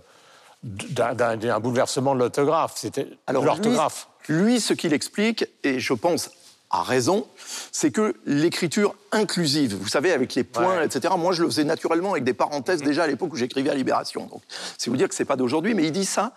[0.64, 4.08] d'un, bouleversement de l'orthographe C'était l'orthographe.
[4.28, 6.30] Lui, lui, ce qu'il explique, et je pense
[6.72, 7.26] à raison,
[7.70, 10.86] c'est que l'écriture inclusive, vous savez, avec les points, Ouais.
[10.86, 13.74] etc., moi je le faisais naturellement avec des parenthèses déjà à l'époque où j'écrivais à
[13.74, 14.26] Libération.
[14.26, 14.42] Donc,
[14.78, 16.32] c'est vous dire que c'est pas d'aujourd'hui, mais il dit ça.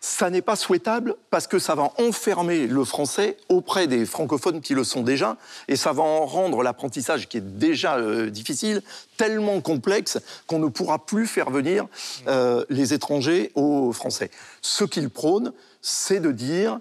[0.00, 4.74] Ça n'est pas souhaitable parce que ça va enfermer le français auprès des francophones qui
[4.74, 8.82] le sont déjà et ça va en rendre l'apprentissage qui est déjà euh, difficile
[9.16, 11.84] tellement complexe qu'on ne pourra plus faire venir
[12.28, 14.30] euh, les étrangers aux Français.
[14.62, 16.78] Ce qu'il prône, c'est de dire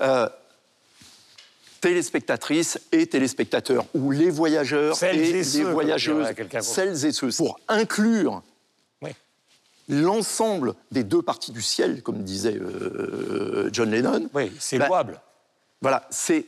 [0.00, 0.28] euh,
[1.80, 6.26] téléspectatrices et téléspectateurs, ou les voyageurs Celles et, et ceux, les voyageuses,
[6.60, 8.42] celles et ceux, pour inclure
[9.02, 9.10] Oui.
[9.88, 14.28] l'ensemble des deux parties du ciel, comme disait euh, John Lennon.
[14.34, 15.20] Oui, c'est Bah, louable.
[15.80, 16.46] Voilà, c'est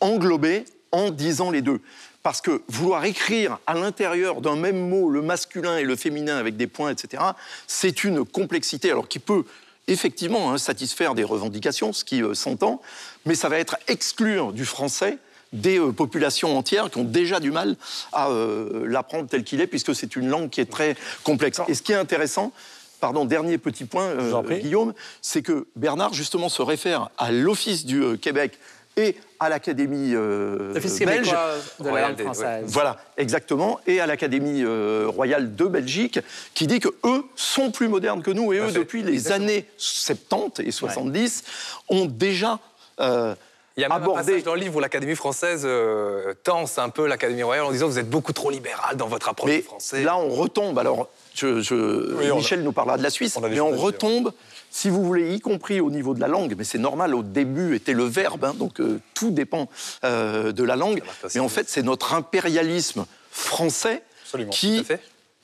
[0.00, 1.80] englober en disant les deux.
[2.22, 6.56] Parce que vouloir écrire à l'intérieur d'un même mot le masculin et le féminin avec
[6.56, 7.22] des points, etc.,
[7.66, 9.44] c'est une complexité, alors qui peut
[9.88, 12.80] effectivement hein, satisfaire des revendications, ce qui euh, s'entend,
[13.26, 15.18] mais ça va être exclure du français
[15.52, 17.76] des euh, populations entières qui ont déjà du mal
[18.12, 21.60] à euh, l'apprendre tel qu'il est, puisque c'est une langue qui est très complexe.
[21.68, 22.52] Et ce qui est intéressant,
[23.00, 24.58] pardon, dernier petit point, euh.
[24.60, 28.58] Guillaume, c'est que Bernard justement se réfère à l'Office du euh, Québec
[28.96, 31.30] et à l'Académie euh, belge.
[31.30, 32.28] de la Royal langue des- ouais.
[32.34, 32.64] française.
[32.66, 33.80] Voilà, exactement.
[33.86, 36.20] Et à l'Académie euh, royale de Belgique,
[36.54, 38.52] qui dit que eux sont plus modernes que nous.
[38.52, 41.44] Et eux, depuis les années 70 et 70,
[41.88, 42.58] ont déjà
[43.00, 43.34] euh,
[43.76, 46.88] Il y a même un passage dans le livre où l'Académie française euh, tense un
[46.90, 49.62] peu l'Académie royale en disant vous êtes beaucoup trop libéral dans votre approche Mais du
[49.64, 50.02] français.
[50.04, 50.78] là, on retombe.
[50.78, 53.76] Alors, je- je- Oui, on a- Michel nous parlera de la Suisse, on mais on
[53.76, 54.32] retombe,
[54.70, 56.54] si vous voulez, y compris au niveau de la langue.
[56.56, 59.68] Mais c'est normal, au début était le verbe, hein, donc euh, tout dépend
[60.04, 61.02] euh, de la langue.
[61.04, 64.84] marque ta Mais en fait, c'est notre impérialisme français Absolument, qui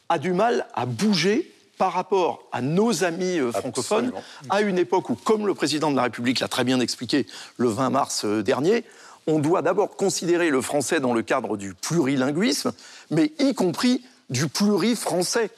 [0.09, 4.23] a du mal à bouger par rapport à nos amis euh, francophones, Absolument.
[4.51, 7.69] à une époque où, comme le président de la République l'a très bien expliqué le
[7.69, 8.85] 20 mars euh, dernier,
[9.27, 12.73] on doit d'abord considérer le français dans le cadre du plurilinguisme,
[13.11, 15.49] mais y compris du pluri-français.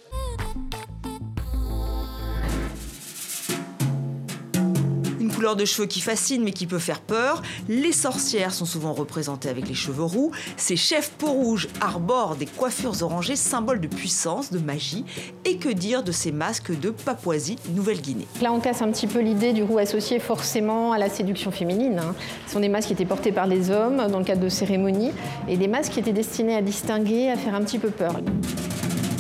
[5.43, 7.43] Couleur de cheveux qui fascine mais qui peut faire peur.
[7.69, 10.31] Les sorcières sont souvent représentées avec les cheveux roux.
[10.57, 15.05] Ces chefs peau rouge arborent des coiffures orangées, symbole de puissance, de magie.
[15.45, 18.29] Et que dire de ces masques de Papouasie, Nouvelle-Guinée?
[18.41, 21.99] Là, on casse un petit peu l'idée du roux associé forcément à la séduction féminine.
[21.99, 22.15] hein.
[22.47, 25.11] Ce sont des masques qui étaient portés par les hommes dans le cadre de cérémonies
[25.49, 28.21] et des masques qui étaient destinés à distinguer, à faire un petit peu peur.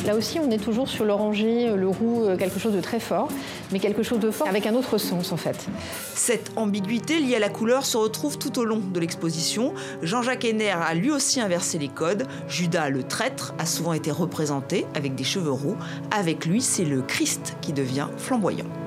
[0.07, 3.29] Là aussi, on est toujours sur l'orangé, le roux, euh, quelque chose de très fort,
[3.71, 5.67] mais quelque chose de fort avec un autre sens en fait.
[6.15, 9.75] Cette ambiguïté liée à la couleur se retrouve tout au long de l'exposition.
[10.03, 12.27] Jean-Jacques Henner a lui aussi inversé les codes.
[12.49, 15.77] Judas le traître a souvent été représenté avec des cheveux roux.
[16.11, 18.82] Avec lui, c'est le Christ qui devient flamboyant.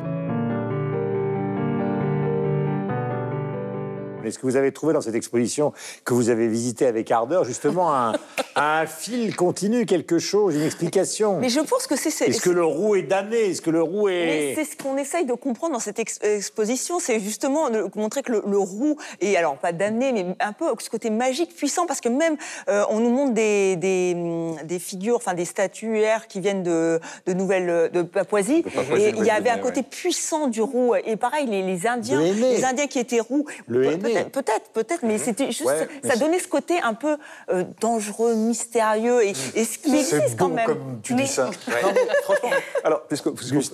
[4.28, 7.94] Est-ce que vous avez trouvé dans cette exposition que vous avez visitée avec ardeur justement
[7.96, 8.14] un,
[8.56, 12.10] un fil continu, quelque chose, une explication Mais je pense que c'est...
[12.10, 13.50] c'est- Est-ce que le roux est damné?
[13.52, 14.56] Est-ce que le roux Mais est...
[14.56, 18.32] c'est ce qu'on essaye de comprendre dans cette ex- exposition, c'est justement de montrer que
[18.32, 22.02] le, le roux est, alors pas damné, mais un peu ce côté magique, puissant, parce
[22.02, 22.36] que même
[22.70, 27.00] euh, on nous montre des, des, hum, des figures, enfin des statuaires qui viennent de,
[27.26, 29.88] de Nouvelle, de Papouasie, Papouasie et il y avait un côté ouais.
[29.90, 30.94] puissant du roux.
[31.06, 34.15] Et pareil, les, les Indiens, les Indiens qui étaient roux, Le henné.
[34.24, 37.18] Peut-être, peut-être, mais c'était juste, Ouais, mais ça donnait ce côté un peu
[37.50, 40.66] euh, dangereux, mystérieux, et, et ce qui existe C'est quand même.
[40.66, 41.46] comme tu Mais- dis ça.
[41.68, 42.50] Non, mais franchement,
[42.84, 43.74] alors, puisque, puisque-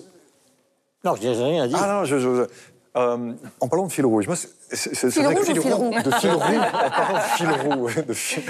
[1.04, 1.76] Non, je n'ai rien dit.
[1.78, 2.46] Ah non, je, je-
[2.98, 5.92] euh, en parlant de fil rouge, moi, c'est- Fil vrai que- rouge ou fil roux
[6.04, 7.80] De fil roux, en parlant de fil roux.
[7.86, 8.44] ouais, de fil-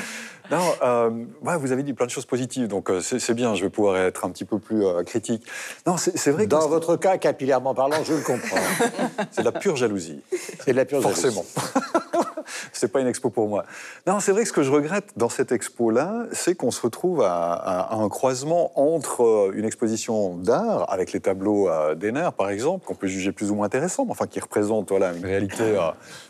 [0.51, 1.09] Non, euh,
[1.43, 3.95] ouais, vous avez dit plein de choses positives, donc euh, c'est bien, je vais pouvoir
[3.97, 5.43] être un petit peu plus euh, critique.
[5.87, 8.57] Non, c'est vrai que Dans votre cas, capillairement parlant, je le comprends.
[9.31, 10.21] c'est de la pure jalousie.
[10.65, 11.21] C'est de la pure jalousie.
[11.21, 11.45] Forcément.
[12.73, 13.63] c'est pas une expo pour moi.
[14.05, 17.21] Non, c'est vrai que ce que je regrette dans cette expo-là, c'est qu'on se retrouve
[17.21, 22.85] à, à- à un croisement entre une exposition d'art, avec les tableaux d'Henner, par exemple,
[22.85, 25.77] qu'on peut juger plus ou moins intéressants, mais enfin qui représentent voilà, une réalité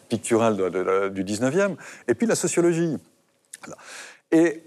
[0.10, 1.76] picturale de- de- de- du 19e,
[2.08, 2.98] et puis la sociologie.
[3.64, 3.78] Voilà.
[4.32, 4.64] Et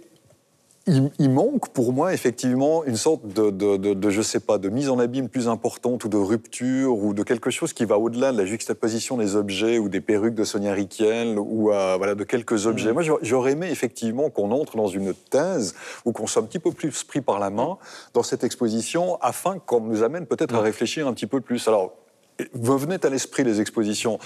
[0.87, 4.59] il, il manque pour moi effectivement une sorte de, de, de- de, je sais pas,
[4.59, 7.99] de mise en abîme plus importante ou de rupture ou de quelque chose qui va
[7.99, 12.15] au-delà de la juxtaposition des objets ou des perruques de Sonia Riquel ou euh, voilà,
[12.15, 12.93] de quelques objets.
[12.93, 15.75] Moi, j'aurais- aimé effectivement qu'on entre dans une thèse
[16.05, 17.79] ou qu'on soit un petit peu plus pris par la main
[18.13, 21.67] dans cette exposition afin qu'on nous amène peut-être à réfléchir un petit peu plus.
[21.67, 21.95] Alors,
[22.55, 24.19] me venaient à l'esprit les expositions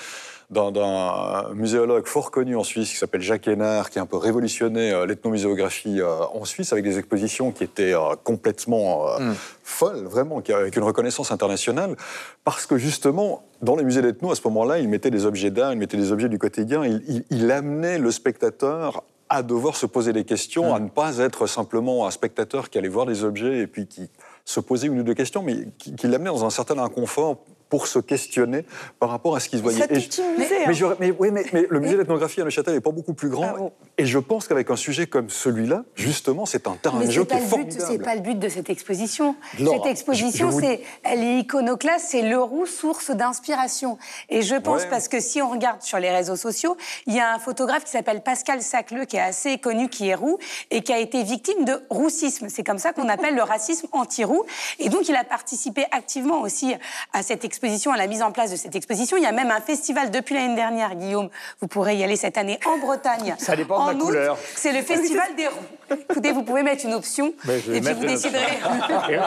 [0.50, 4.92] d'un- muséologue fort connu en Suisse qui s'appelle Jacques Hénard, qui a un peu révolutionné
[4.92, 9.18] euh, l'ethnomuséographie euh, en Suisse avec des expositions qui étaient euh, complètement euh,
[9.62, 11.96] folles, vraiment, avec une reconnaissance internationale,
[12.44, 15.72] parce que justement, dans les musées d'ethno, à ce moment-là, il mettait des objets d'art,
[15.74, 19.84] il mettait des objets du quotidien, il, il- il amenait le spectateur à devoir se
[19.84, 23.58] poser des questions, à ne pas être simplement un spectateur qui allait voir des objets
[23.58, 24.08] et puis qui
[24.46, 27.36] se posait une ou deux questions, mais qui, qui l'amenait dans un certain inconfort
[27.68, 28.64] pour se questionner
[28.98, 29.78] par rapport à ce qu'il se voyait.
[29.78, 30.72] Ça Et je- musée, mais, hein.
[30.72, 33.46] j'aurais- mais- oui, mais, mais le musée d'ethnographie à Neuchâtel n'est pas beaucoup plus grand.
[33.50, 33.72] Ah bon.
[33.98, 37.24] Et je pense qu'avec un sujet comme celui-là, justement, c'est un terrain Mais de jeu
[37.24, 37.84] qui est le but, formidable.
[37.86, 39.36] c'est pas le but de cette exposition.
[39.60, 43.98] Laura, cette exposition, vous- c'est, elle est iconoclaste, c'est le roux source d'inspiration.
[44.30, 44.88] Et je pense Ouais.
[44.90, 46.76] parce que si on regarde sur les réseaux sociaux,
[47.06, 50.14] il y a un photographe qui s'appelle Pascal Sacleux, qui est assez connu, qui est
[50.14, 50.38] roux
[50.70, 52.48] et qui a été victime de roussisme.
[52.48, 54.44] C'est comme ça qu'on appelle le racisme anti-roux.
[54.78, 56.74] Et donc, il a participé activement aussi
[57.12, 57.57] à cette exposition,
[57.92, 59.16] à la mise en place de cette exposition.
[59.16, 61.28] Il y a même un festival depuis l'année dernière, Guillaume.
[61.60, 63.34] Vous pourrez y aller cette année en Bretagne.
[63.38, 64.06] Ça dépend de la août.
[64.06, 64.38] couleur.
[64.56, 65.77] C'est le festival des roux.
[65.90, 68.40] Écoutez, vous pouvez mettre une option Mais je vais et puis vous déciderez.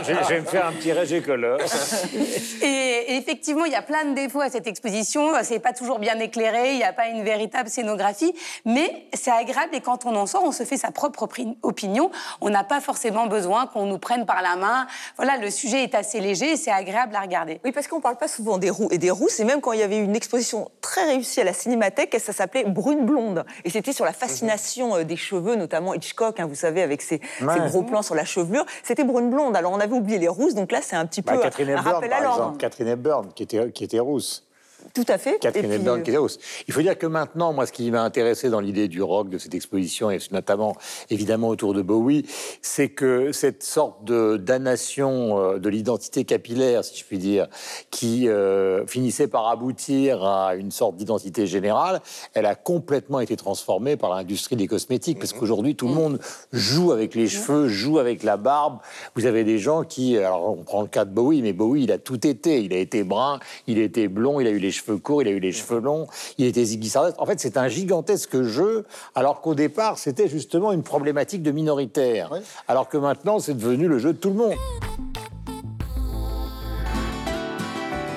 [0.04, 1.60] Je, je vais me faire un petit régé color.
[2.62, 2.66] Et,
[3.14, 5.32] et effectivement, il y a plein de défauts à cette exposition.
[5.44, 8.34] C'est pas toujours bien éclairé, il n'y a pas une véritable scénographie,
[8.66, 11.28] mais c'est agréable et quand on en sort, on se fait sa propre
[11.64, 12.12] opinion.
[12.42, 14.88] On n'a pas forcément besoin qu'on nous prenne par la main.
[15.18, 17.60] Voilà, le sujet est assez léger et c'est agréable à regarder.
[17.64, 18.90] Oui, parce qu'on ne parle pas souvent des roues.
[18.92, 21.54] Et des roues, c'est même quand il y avait une exposition très réussie à la
[21.54, 23.46] Cinémathèque, ça s'appelait Brune Blonde.
[23.66, 27.22] Et c'était sur la fascination euh, des cheveux, notamment Hitchcock, hein, vous savez, avec ses,
[27.40, 28.66] gros plans sur la chevelure.
[28.84, 29.56] C'était Brune Blonde.
[29.56, 31.78] Alors on avait oublié les rousses, donc là c'est un petit peu Bah, Catherine un
[31.78, 32.42] Hepburn, rappel à par l'ordre.
[32.42, 32.58] exemple.
[32.58, 34.46] Catherine Hepburn, qui était, qui était rousse.
[34.94, 35.40] Tout à fait.
[35.40, 36.28] Catherine Hepburn euh.
[36.68, 39.38] Il faut dire que maintenant, moi, ce qui m'a intéressé dans l'idée du rock, de
[39.38, 40.76] cette exposition, et notamment,
[41.10, 42.26] évidemment, autour de Bowie,
[42.62, 47.48] c'est que cette sorte de damnation euh, de l'identité capillaire, si je puis dire,
[47.90, 52.02] qui euh, finissait par aboutir à une sorte d'identité générale,
[52.34, 56.20] elle a complètement été transformée par l'industrie des cosmétiques, parce qu'aujourd'hui, tout le monde
[56.52, 58.80] joue avec les cheveux, joue avec la barbe.
[59.16, 61.92] Vous avez des gens qui, alors on prend le cas de Bowie, mais Bowie, il
[61.92, 62.62] a tout été.
[62.62, 65.28] Il a été brun, il a été blond, il a eu les cheveux courts, il
[65.28, 67.18] a eu les cheveux longs, il était Ziggy Stardust.
[67.20, 72.32] En fait, c'est un gigantesque jeu, alors qu'au départ, c'était justement une problématique de minoritaire.
[72.68, 74.56] Alors que maintenant, c'est devenu le jeu de tout le monde.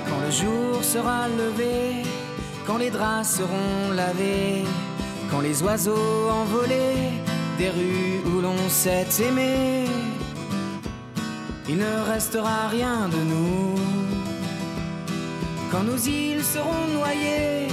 [0.09, 2.03] Quand le jour sera levé,
[2.66, 4.64] quand les draps seront lavés,
[5.31, 7.11] quand les oiseaux envolés
[7.59, 9.85] des rues où l'on s'est aimé,
[11.68, 14.13] il ne restera rien de nous.
[15.74, 17.66] Quand nos îles seront noyées,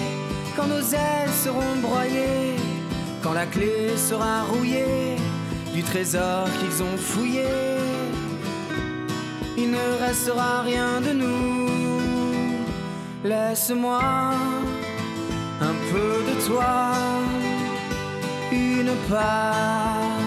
[0.56, 2.56] quand nos ailes seront broyées,
[3.22, 5.18] quand la clé sera rouillée
[5.72, 7.46] du trésor qu'ils ont fouillé,
[9.56, 12.58] il ne restera rien de nous.
[13.24, 14.02] Laisse-moi
[15.62, 16.94] un peu de toi,
[18.52, 20.18] une part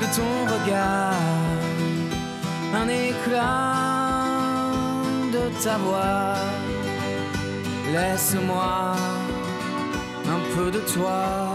[0.00, 1.14] de ton regard,
[2.80, 3.74] un éclat
[5.32, 6.71] de ta voix.
[7.92, 8.94] Laisse-moi
[10.26, 11.52] un peu de toi.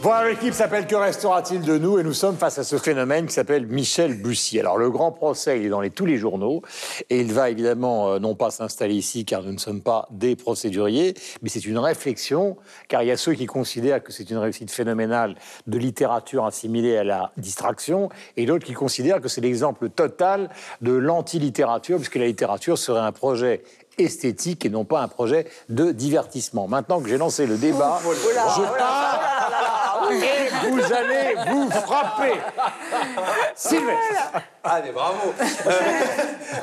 [0.00, 1.98] Voilà, l'équipe s'appelle Que restera-t-il de nous?
[1.98, 4.60] Et nous sommes face à ce phénomène qui s'appelle Michel Bussy.
[4.60, 6.62] Alors, le grand procès, il est dans tous les journaux.
[7.10, 10.36] Et il va évidemment euh, non pas s'installer ici, car nous ne sommes pas des
[10.36, 12.56] procéduriers, mais c'est une réflexion,
[12.88, 15.34] car il y a ceux qui considèrent que c'est une réussite phénoménale
[15.66, 20.50] de littérature assimilée à la distraction, et d'autres qui considèrent que c'est l'exemple total
[20.82, 23.64] de l'anti-littérature, puisque la littérature serait un projet
[23.98, 26.68] esthétique et non pas un projet de divertissement.
[26.68, 30.10] Maintenant que j'ai lancé le débat, je pars.
[30.10, 32.32] Et vous allez vous frapper.
[33.54, 34.32] Sylvestre.
[34.68, 35.32] Ah, mais bravo
[35.66, 35.70] Euh,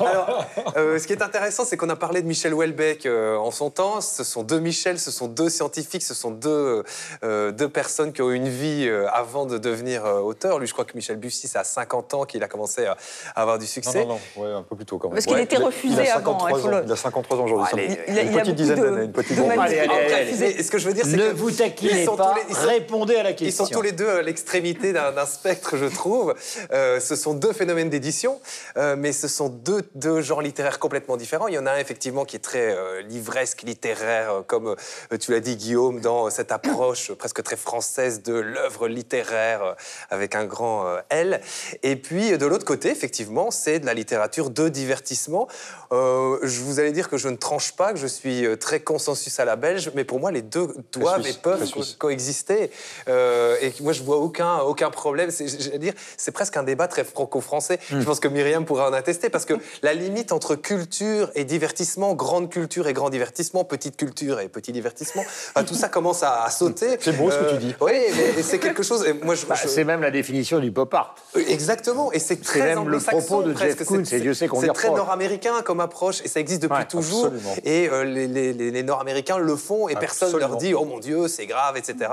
[0.00, 0.44] Alors,
[0.76, 3.70] euh, ce qui est intéressant, c'est qu'on a parlé de Michel Houellebecq euh, en son
[3.70, 4.00] temps.
[4.02, 6.82] Ce sont deux Michel, ce sont deux scientifiques, ce sont deux,
[7.22, 10.58] euh, deux personnes qui ont eu une vie euh, avant de devenir euh, auteur.
[10.58, 12.96] Lui, je crois que Michel Bussy, c'est à 50 ans qu'il a commencé à,
[13.34, 14.04] à avoir du succès.
[14.04, 15.14] non, non, ouais, un peu plus tôt quand même.
[15.14, 16.70] Parce qu'il Ouais, était il a- refusé il a avant, 53 il faut ans.
[16.78, 17.68] le- Il a 53 ans aujourd'hui.
[17.72, 19.38] Allez, ça- il a- une il a petite dizaine de- d'années, une petite.
[19.38, 19.78] Allez, allez,
[20.12, 22.54] allez, Mais ce que je veux dire, c'est Ne que vous ils taquinez pas, les-
[22.68, 23.64] répondez à la Ils question.
[23.64, 26.34] sont tous les deux à l'extrémité d'un spectre, je trouve.
[26.72, 28.40] Euh, ce sont deux phénomènes d'édition,
[28.76, 31.46] euh, mais ce sont deux, deux genres littéraires complètement différents.
[31.46, 34.74] Il y en a un effectivement qui est très euh, livresque, littéraire, comme
[35.20, 39.76] tu l'as dit Guillaume, dans cette approche presque très française de l'œuvre littéraire
[40.10, 41.40] avec un grand L.
[41.82, 45.46] Et puis de l'autre côté, effectivement, c'est de la littérature de divertissement.
[45.92, 49.44] Je vous allais dire que je ne tranche pas, que je suis très consensus à
[49.44, 52.70] la belge, mais pour moi les deux doivent et peuvent co- coexister.
[53.08, 55.30] Euh, et moi, je vois aucun, aucun problème.
[55.30, 55.44] C'est,
[55.78, 57.78] dire, c'est presque un débat très franco-français.
[57.90, 58.00] Hmm.
[58.00, 62.14] Je pense que Myriam pourra en attester parce que la limite entre culture et divertissement,
[62.14, 66.44] grande culture et grand divertissement, petite culture et petit divertissement, enfin, tout ça commence à,
[66.44, 66.96] à sauter.
[67.00, 67.74] C'est beau ce que tu dis.
[67.80, 67.92] Oui,
[68.36, 69.06] mais c'est quelque chose.
[69.06, 71.14] Et moi, je, Bah, je- C'est même la définition du pop art.
[71.34, 73.78] Exactement, et c'est très même le propos de presque.
[73.78, 77.26] Jeff Koons, C'est- très nord-américain comme approche, et ça existe depuis Ouais, toujours.
[77.26, 77.54] absolument.
[77.64, 80.58] Et euh, les, les- les- les Nord-Américains le font, et personne ne leur Absolument.
[80.58, 82.10] dit «Oh mon Dieu, c'est grave, etc.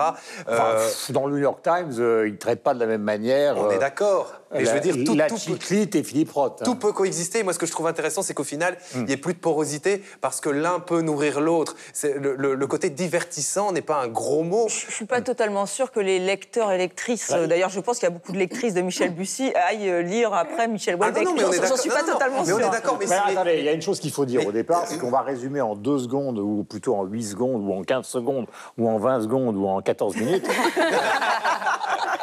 [0.49, 3.57] Euh, dans le York Times, euh, ils ne traitent pas de la même manière.
[3.57, 4.33] On euh, est d'accord.
[4.53, 6.57] Mais je veux dire, tout, la tout peut- et Philippe Roth.
[6.59, 6.65] hein.
[6.65, 7.41] tout peut coexister.
[7.41, 10.03] Moi, ce que je trouve intéressant, c'est qu'au final, il n'y ait plus de porosité
[10.19, 11.75] parce que l'un peut nourrir l'autre.
[12.03, 14.67] Le, le- le côté divertissant n'est pas un gros mot.
[14.67, 17.99] Je ne suis pas totalement sûre que les lecteurs et lectrices, euh, d'ailleurs je pense
[17.99, 21.05] qu'il y a beaucoup de lectrices de Michel Bussy, aillent euh, lire après Michel Ah
[21.05, 21.25] non, Houellebecq.
[21.27, 22.57] non, mais on est J'en- suis pas Non, non, totalement mais sûre.
[22.57, 22.97] on est d'accord.
[22.99, 24.97] Mais Mais attendez, il y a une chose qu'il faut dire Mais- au départ, c'est
[24.97, 28.47] qu'on va résumer en 2 secondes, ou plutôt en 8 secondes, ou en 15 secondes,
[28.77, 30.45] ou en 20 secondes, ou en 14 minutes.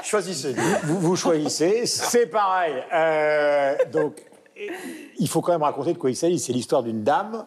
[0.02, 0.54] Choisissez.
[0.84, 2.74] vous, vous choisissez, c'est pareil.
[2.92, 4.22] Euh, donc,
[5.18, 6.38] il faut quand même raconter de quoi il s'agit.
[6.38, 7.46] C'est l'histoire d'une dame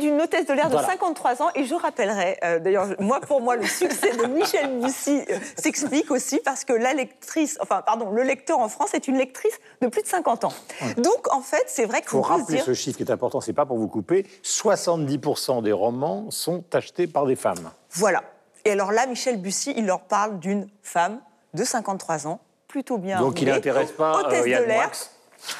[0.00, 0.88] d'une hôtesse de l'air de Voilà.
[0.88, 1.50] 53 ans.
[1.54, 6.10] Et je rappellerai, euh, d'ailleurs, moi, pour moi, le succès de Michel Bussy euh, s'explique
[6.10, 9.88] aussi parce que la lectrice, enfin, pardon, le lecteur en France est une lectrice de
[9.88, 10.52] plus de 50 ans.
[10.96, 12.64] Donc, en fait, c'est vrai Il faut rappeler dire.
[12.64, 17.06] ce chiffre qui est important, c'est pas pour vous couper, 70% des romans sont achetés
[17.06, 17.70] par des femmes.
[17.92, 18.22] Voilà.
[18.64, 21.20] Et alors là, Michel Bussy, il leur parle d'une femme
[21.54, 23.20] de 53 ans, plutôt bien.
[23.20, 24.90] Donc il n'intéresse pas hôtesse euh, Yann de l'air.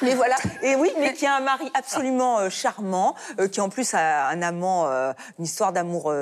[0.01, 3.69] Mais voilà, et oui, mais qui a un mari absolument euh, charmant, euh, qui en
[3.69, 6.13] plus a un amant, euh, une histoire d'amour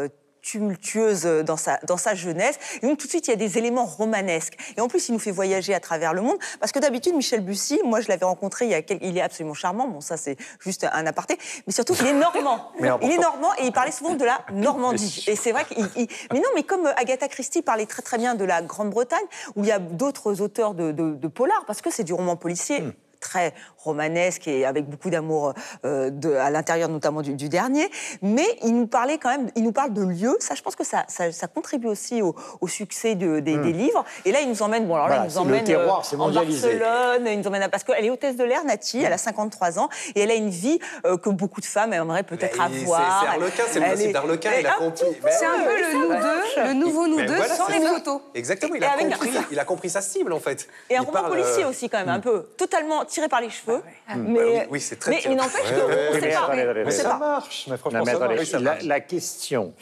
[0.51, 2.57] tumultueuse euh, dans sa, dans sa jeunesse.
[2.81, 4.55] Et donc tout de suite, il y a des éléments romanesques.
[4.77, 6.37] Et en plus, il nous fait voyager à travers le monde.
[6.59, 9.21] Parce que d'habitude, Michel Bussy, moi je l'avais rencontré, il, y a quel- il est
[9.21, 9.87] absolument charmant.
[9.87, 11.37] Bon, ça c'est juste un aparté.
[11.67, 12.71] Mais surtout, il est normand.
[13.01, 15.25] Il est normand et il parlait souvent de la Normandie.
[15.27, 15.87] Et c'est vrai qu'il...
[15.95, 19.25] il- Mais non, mais comme euh, Agatha Christie parlait très très bien de la Grande-Bretagne,
[19.55, 22.35] où il y a d'autres auteurs de, de, de polar, parce que c'est du roman
[22.35, 22.81] policier.
[22.81, 22.91] Hmm.
[23.19, 25.53] Très romanesque et avec beaucoup d'amour
[25.85, 27.89] euh, de- à l'intérieur notamment du, du dernier,
[28.21, 30.37] mais il nous parlait quand même, il nous parle de lieux.
[30.39, 33.73] Ça, je pense que ça, ça, ça contribue aussi au, au succès de- des, des
[33.73, 34.03] livres.
[34.25, 35.19] Et là, il nous emmène, bon alors là, Hmm.
[35.19, 36.29] Voilà, il nous emmène terroir, euh, c'est en.
[36.31, 39.79] Barcelone, il nous emmène à, parce qu'elle est hôtesse de l'air, Nati, elle a 53
[39.79, 42.83] ans et elle a une vie euh, que beaucoup de femmes aimeraient peut-être Mais c'est-
[42.83, 43.21] avoir.
[43.21, 45.05] c'est Harlequin, c'est le principe elle il a un compris.
[45.29, 48.21] C'est un peu le nous deux, le nouveau nous deux, sans les photos.
[48.35, 50.67] Exactement, il a, compris, il a compris sa cible en fait.
[50.89, 53.81] Et un roman policier euh, aussi, quand même, un peu totalement tiré par les cheveux.
[54.15, 56.55] Mais, Bah oui, oui, c'est très mais, mais n'empêche Ouais, qu'on ouais, ne sait pas.
[56.85, 58.83] Mais ça marche, mais franchement, ça la, marche.
[58.83, 59.73] la question,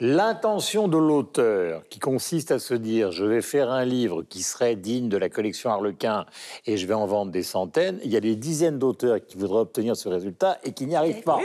[0.00, 4.76] l'intention de l'auteur qui consiste à se dire je vais faire un livre qui serait
[4.76, 6.24] digne de la collection Harlequin
[6.66, 9.60] et je vais en vendre des centaines, il y a des dizaines d'auteurs qui voudraient
[9.60, 11.40] obtenir ce résultat et qui n'y arrivent pas.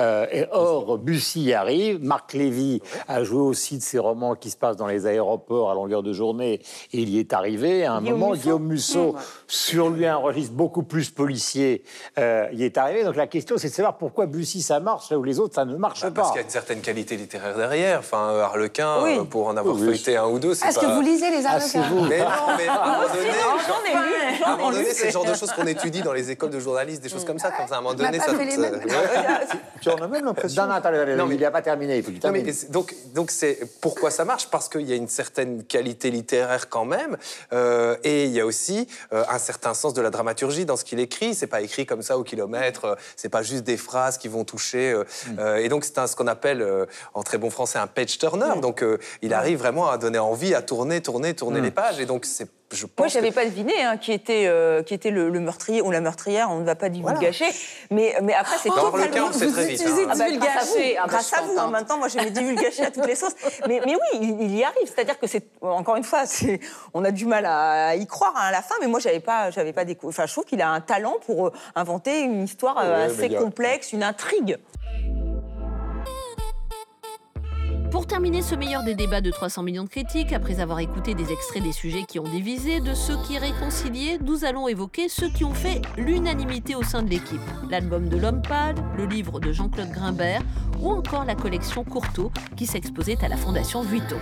[0.00, 4.50] Euh, et or, Bussy y arrive, Marc Lévy a joué aussi de ces romans qui
[4.50, 6.54] se passent dans les aéroports à longueur de journée
[6.92, 7.84] et il y est arrivé.
[7.84, 8.42] À un Guillaume moment, Musso.
[8.42, 11.84] Guillaume Musso, sur lui un registre beaucoup plus policier,
[12.18, 13.04] euh, y est arrivé.
[13.04, 15.64] Donc la question, c'est de savoir pourquoi Bussy ça marche là où les autres ça
[15.66, 16.22] ne marche Bah, pas.
[16.22, 17.89] Parce qu'il y a une certaine qualité littéraire derrière.
[17.98, 19.18] Enfin, euh, Harlequin, Oui.
[19.18, 19.88] euh, pour en avoir Oui, oui.
[19.88, 20.86] feuilleté un ou deux, c'est Est-ce pas...
[20.86, 22.00] que vous lisez les Ah, Harlequins vous.
[22.04, 22.26] Mais non,
[22.56, 23.30] mais à un moment donné...
[23.66, 24.82] J'en ai lu, À un j'en moment ai lu.
[24.82, 27.24] donné, c'est le genre de choses qu'on étudie dans les écoles de journalisme, des choses
[27.24, 27.50] comme ça.
[27.50, 28.32] Comme ça, à un moment donné, pas ça.
[28.32, 28.46] Ouais.
[29.80, 30.66] Tu en as même l'impression.
[30.66, 34.26] Non, mais- il n'a pas terminé, il faut Non, mais donc, donc c'est pourquoi ça
[34.26, 34.48] marche?
[34.50, 37.16] Parce qu'il y a une certaine qualité littéraire quand même,
[37.54, 40.84] euh, et il y a aussi euh, un certain sens de la dramaturgie dans ce
[40.84, 41.34] qu'il écrit.
[41.34, 42.98] C'est pas écrit comme ça au kilomètre.
[43.16, 44.92] c'est pas juste des phrases qui vont toucher.
[44.92, 45.04] euh,
[45.38, 48.18] euh, et donc c'est un- ce qu'on appelle euh, en très bon français un page
[48.18, 48.60] turner.
[48.60, 52.00] Donc euh, il arrive vraiment à donner envie, à tourner, tourner, tourner les pages.
[52.00, 52.98] Et donc c'est, je pense.
[52.98, 55.82] Moi, je n'avais que- pas deviné hein, qui était, euh, qui était le, le meurtrier
[55.82, 57.46] ou la meurtrière, on ne va pas divulgacher.
[57.90, 58.98] Mais, mais après, c'est Dans totalement...
[58.98, 60.06] Harlequin, on le sait très vite, hein.
[60.08, 60.76] Ah bah, grâce à vous.
[60.96, 61.58] Ah bah, grâce à vous.
[61.58, 61.66] hein.
[61.68, 63.34] Maintenant, moi, je vais divulgacher à toutes les sauces.
[63.68, 64.86] Mais, mais oui, il, il y arrive.
[64.86, 66.60] C'est-à-dire que c'est, encore une fois, c'est,
[66.94, 68.74] on a du mal à y croire hein, à la fin.
[68.80, 70.10] Mais moi, j'avais pas, j'avais pas découvert.
[70.10, 73.34] Enfin, je trouve qu'il a un talent pour euh, inventer une histoire euh, Ouais, assez
[73.36, 74.56] a- complexe, une intrigue.
[77.90, 81.32] Pour terminer ce meilleur des débats de 300 millions de critiques, après avoir écouté des
[81.32, 85.44] extraits des sujets qui ont divisé, de ceux qui réconciliaient, nous allons évoquer ceux qui
[85.44, 87.40] ont fait l'unanimité au sein de l'équipe.
[87.68, 90.42] L'album de l'homme pâle, le livre de Jean-Claude Grimbert
[90.80, 94.18] ou encore la collection Courteau qui s'exposait à la Fondation Vuitton.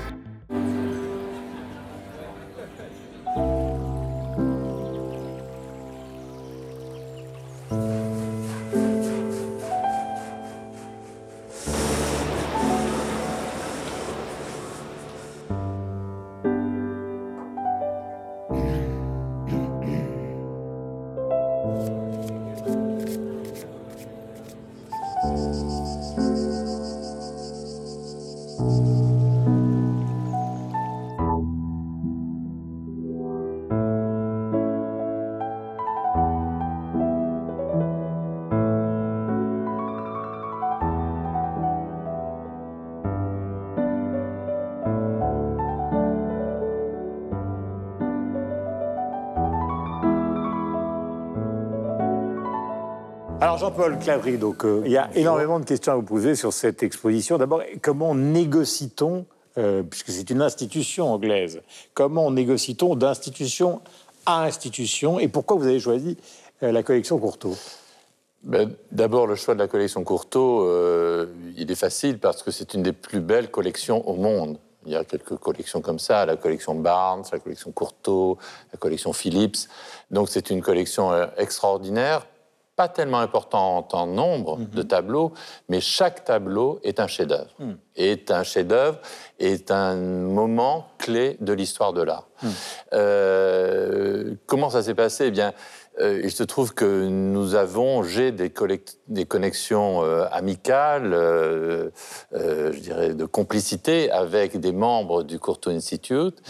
[53.59, 56.53] Alors Jean-Paul Clavry, donc euh, il y a énormément de questions à vous poser sur
[56.53, 57.39] cette exposition.
[57.39, 61.61] D'abord, comment négocie-t-on, euh, puisque c'est une institution anglaise,
[61.93, 63.81] comment négocie-t-on d'institution
[64.27, 66.17] à institution et pourquoi vous avez choisi
[66.63, 67.57] euh, la collection Courteau?
[68.45, 72.75] Ben, D'abord, le choix de la collection Courteau, euh, il est facile parce que c'est
[72.75, 74.59] une des plus belles collections au monde.
[74.87, 78.39] Il y a quelques collections comme ça, la collection Barnes, la collection Courteau,
[78.73, 79.69] la collection Philips.
[80.13, 82.25] Donc c'est une collection extraordinaire,
[82.79, 85.33] pas tellement importante en nombre de tableaux,
[85.69, 87.51] mais chaque tableau est un chef-d'œuvre.
[87.97, 89.01] Est un chef-d'œuvre,
[89.41, 92.29] est un moment clé de l'histoire de l'art.
[92.93, 95.27] Euh, comment ça s'est passé?
[95.27, 95.55] Eh bien,
[96.01, 101.91] euh, il se trouve que nous avons, j'ai des, connexions euh, amicales, euh,
[102.33, 106.41] je dirais de complicité avec des membres du Courtauld Institute.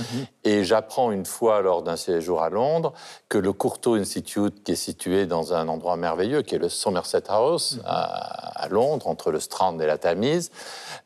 [0.45, 2.93] Et j'apprends une fois lors d'un séjour à Londres
[3.29, 7.25] que le Courtauld Institute, qui est situé dans un endroit merveilleux, qui est le Somerset
[7.29, 10.51] House à, à Londres, entre le Strand et la Tamise,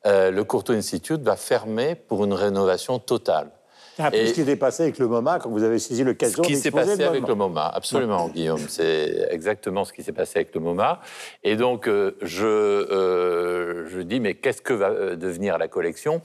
[0.04, 3.50] le Courtauld Institute va fermer pour une rénovation totale.
[3.96, 6.42] Peu Et- ce qui s'est passé avec le MoMA quand vous avez saisi ce l'occasion
[6.42, 8.58] qui s'est passé le avec le MoMA, absolument, Guillaume.
[8.68, 11.00] C'est exactement ce qui s'est passé avec le MoMA.
[11.44, 16.22] Et donc, euh, je, euh, je dis, mais qu'est-ce que va euh, devenir la collection?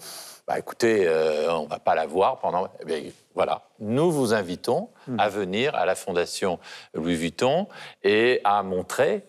[0.47, 2.68] Bah, Écoutez, euh, on ne va pas la voir pendant...
[2.82, 3.01] Eh bien,
[3.36, 6.59] voilà, nous vous invitons à venir à la Fondation
[6.93, 7.68] Louis Vuitton
[8.03, 9.26] et à montrer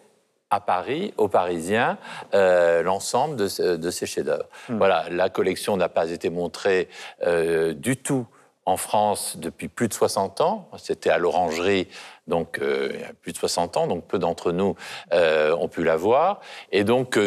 [0.51, 1.99] à Paris, aux Parisiens,
[2.35, 4.47] euh, l'ensemble de, ce- de ces chefs-d'œuvre.
[4.69, 6.89] Voilà, la collection n'a pas été montrée
[7.27, 8.27] euh, du tout
[8.65, 10.69] en France depuis plus de 60 ans.
[10.79, 11.89] C'était à l'Orangerie,
[12.27, 14.75] donc euh, il y a plus de 60 ans, donc peu d'entre nous
[15.13, 16.41] ont pu la voir.
[16.73, 17.19] Et donc,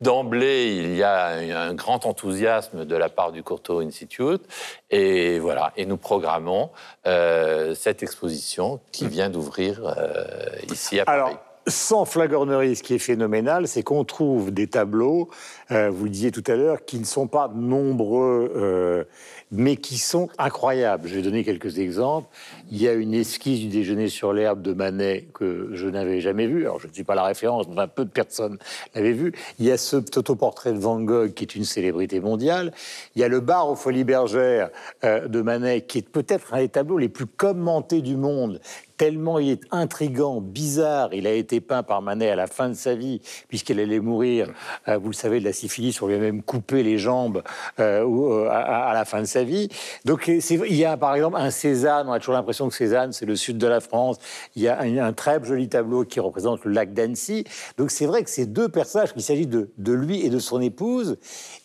[0.00, 4.42] d'emblée, il y a un grand enthousiasme de la part du Courtauld Institute.
[4.90, 6.70] Et voilà, et nous programmons
[7.06, 10.24] euh, cette exposition qui vient d'ouvrir euh,
[10.70, 11.18] ici à Paris.
[11.20, 15.30] Alors, sans flagornerie, ce qui est phénoménal, c'est qu'on trouve des tableaux,
[15.70, 19.04] euh, vous le disiez tout à l'heure, qui ne sont pas nombreux, euh,
[19.50, 21.08] mais qui sont incroyables.
[21.08, 22.28] Je vais donner quelques exemples.
[22.70, 26.46] Il y a une esquisse du déjeuner sur l'herbe de Manet que je n'avais jamais
[26.46, 26.62] vue.
[26.62, 28.58] Alors, je ne suis pas la référence, mais peu de personnes
[28.94, 29.32] l'avaient vu.
[29.58, 32.72] Il y a ce autoportrait de Van Gogh qui est une célébrité mondiale.
[33.14, 34.70] Il y a le bar aux Folies Bergères
[35.04, 38.60] euh, de Manet qui est peut-être un des tableaux les plus commentés du monde
[38.96, 41.12] tellement il est intrigant, bizarre.
[41.12, 44.48] Il a été peint par Manet à la fin de sa vie, puisqu'il allait mourir,
[44.88, 46.00] euh, vous le savez, de la syphilis.
[46.02, 47.42] On lui a même coupé les jambes
[47.80, 49.68] euh, euh, à, la fin de sa vie.
[50.04, 53.26] Donc il y a par exemple un Cézanne, on a toujours l'impression que Cézanne, c'est
[53.26, 54.16] le sud de la France.
[54.56, 57.44] Il y a un, très joli tableau qui représente le lac d'Annecy.
[57.78, 61.18] Donc c'est vrai que ces deux personnages, qu'il s'agit de, lui et de son épouse,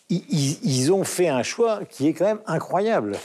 [0.08, 3.16] ils- ils ont fait un choix qui est quand même incroyable.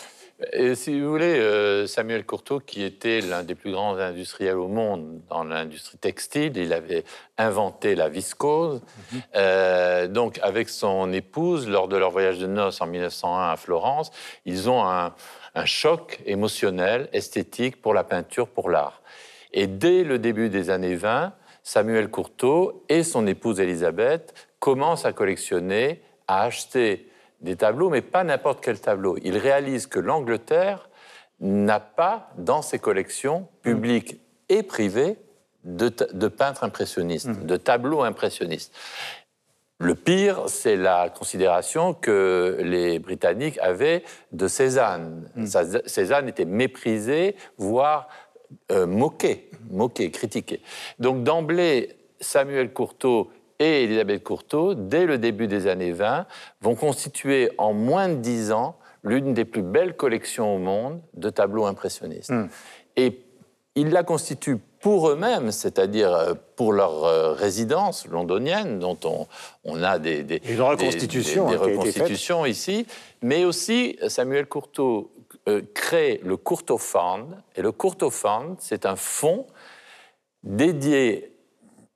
[0.51, 4.67] Et si vous voulez, euh, Samuel Courtauld, qui était l'un des plus grands industriels au
[4.67, 7.05] monde dans l'industrie textile, il avait
[7.38, 8.81] inventé la viscose.
[9.36, 14.11] Euh, donc, avec son épouse, lors de leur voyage de noces en 1901 à Florence,
[14.45, 15.15] ils ont un,
[15.55, 19.01] un choc émotionnel, esthétique pour la peinture, pour l'art.
[19.53, 21.33] Et dès le début des années 20,
[21.63, 27.09] Samuel Courtauld et son épouse Elisabeth commencent à collectionner, à acheter
[27.41, 29.17] des tableaux, mais pas n'importe quel tableau.
[29.23, 30.89] Ils réalisent que l'Angleterre
[31.39, 34.19] n'a pas dans ses collections publiques
[34.49, 35.17] et privées
[35.63, 35.89] de,
[36.27, 38.73] peintres impressionnistes, de tableaux impressionnistes.
[39.79, 45.29] Le pire, c'est la considération que les Britanniques avaient de Cézanne.
[45.45, 48.07] Ça- Cézanne était méprisé, voire
[48.71, 50.61] euh, moqué, moqué, critiqué.
[50.99, 53.27] Donc d'emblée, Samuel Courtauld
[53.59, 56.25] et Elisabeth Courtauld, dès le début des années 20,
[56.61, 61.29] vont constituer en moins de dix ans l'une des plus belles collections au monde de
[61.29, 62.33] tableaux impressionnistes.
[62.97, 63.21] Et
[63.75, 69.27] ils la constituent pour eux-mêmes, c'est-à-dire euh, pour leur euh, résidence londonienne, dont on,
[69.63, 72.85] on a des, des, Une reconstitution, des- hein, reconstitutions ici,
[73.21, 75.05] mais aussi Samuel Courtauld
[75.49, 79.45] euh, crée le Courtauld Fund, et le Courtauld Fund, c'est un fonds
[80.43, 81.34] dédié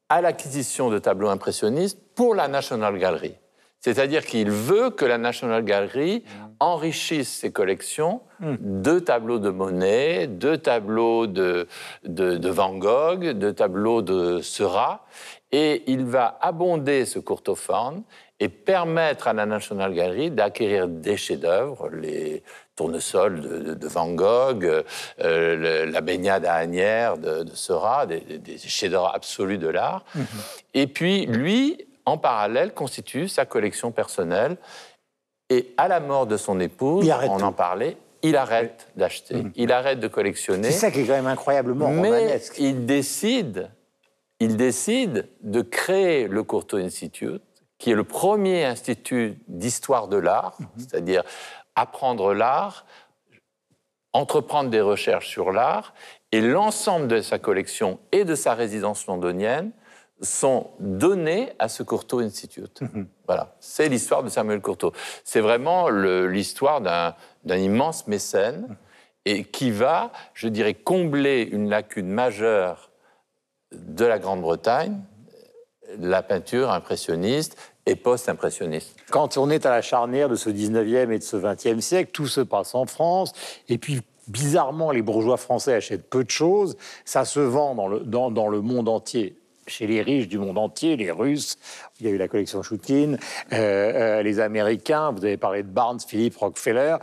[0.10, 3.36] à l'acquisition de tableaux impressionnistes pour la National Gallery.
[3.80, 6.24] C'est-à-dire qu'il veut que la National Gallery
[6.60, 11.68] enrichisse ses collections de tableaux de Monet, de tableaux de,
[12.04, 15.06] Van Gogh, de tableaux de Seurat,
[15.52, 18.04] et il va abonder ce courtophone
[18.40, 22.42] et permettre à la National Gallery d'acquérir des chefs-d'œuvre, les
[22.76, 24.84] tournesols de, Van Gogh, euh,
[25.20, 28.24] le- la baignade à Agnières de, de Seurat, des,
[28.58, 30.06] chefs-d'œuvre absolus de l'art.
[30.74, 34.56] Et puis, lui, en parallèle, constitue sa collection personnelle.
[35.50, 37.44] Et à la mort de son épouse, on tout.
[37.44, 40.72] en parlait, il arrête d'acheter, il arrête de collectionner.
[40.72, 42.56] C'est ça qui est quand même incroyablement Mais romanesque.
[42.60, 43.70] il décide,
[44.40, 47.42] il décide de créer le Courtauld Institute,
[47.80, 50.68] qui est le premier institut d'histoire de l'art, Mhm.
[50.78, 51.24] c'est-à-dire
[51.76, 52.86] apprendre l'art,
[54.14, 55.94] entreprendre des recherches sur l'art,
[56.32, 59.72] et l'ensemble de sa collection et de sa résidence londonienne
[60.22, 62.82] sont donnés à ce Courtauld Institute.
[63.26, 64.94] Voilà, c'est l'histoire de Samuel Courtauld.
[65.24, 67.16] C'est vraiment l'histoire d'un
[67.46, 68.76] d'un immense mécène
[69.24, 72.90] et qui va, je dirais, combler une lacune majeure
[73.72, 75.00] de la Grande-Bretagne,
[75.98, 78.96] la peinture impressionniste et post-impressionniste.
[79.10, 82.28] Quand on est à la charnière de ce 19e et de ce 20e siècle, tout
[82.28, 83.34] se passe en France.
[83.68, 86.78] Et puis, bizarrement, les bourgeois français achètent peu de choses.
[87.06, 89.36] Ça se vend dans le, dans, dans le monde entier
[89.70, 91.58] chez les riches du monde entier, les Russes,
[92.00, 93.18] il y a eu la collection Choukine,
[93.52, 96.96] euh, euh, les Américains, vous avez parlé de Barnes, Philippe, Rockefeller,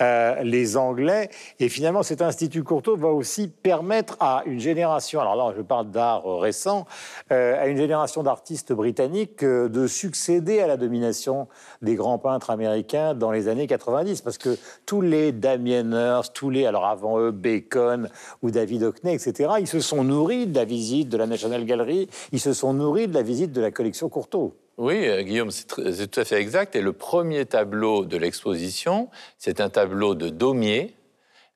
[0.00, 1.30] euh, les Anglais.
[1.60, 5.90] Et finalement, cet Institut Courtauld va aussi permettre à une génération, alors là je parle
[5.90, 6.86] d'art récent,
[7.30, 11.48] à une génération d'artistes britanniques de succéder à la domination
[11.82, 14.22] des grands peintres américains dans les années 90.
[14.22, 18.08] Parce que tous les Damien Hirst, tous les, alors avant eux, Bacon
[18.42, 22.08] ou David Hockney, etc., ils se sont nourris de la visite de la National Gallery,
[22.32, 24.39] ils se sont nourris de la visite de la collection Courtauld.
[24.80, 26.74] Oui, euh, Guillaume, c'est tout à fait exact.
[26.74, 30.94] Et le premier tableau de l'exposition, c'est un tableau de Daumier,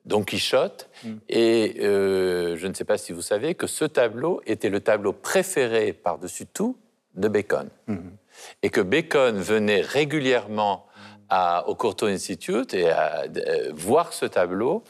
[0.05, 0.91] Don Quichotte.
[1.31, 5.15] Et euh, je ne sais pas si vous savez que ce tableau était le tableau
[5.15, 6.77] préféré par-dessus tout
[7.15, 7.71] de Bacon.
[8.63, 10.87] Et que Bacon venait régulièrement
[11.31, 14.85] à- au Courtauld Institute et à euh, voir ce tableau.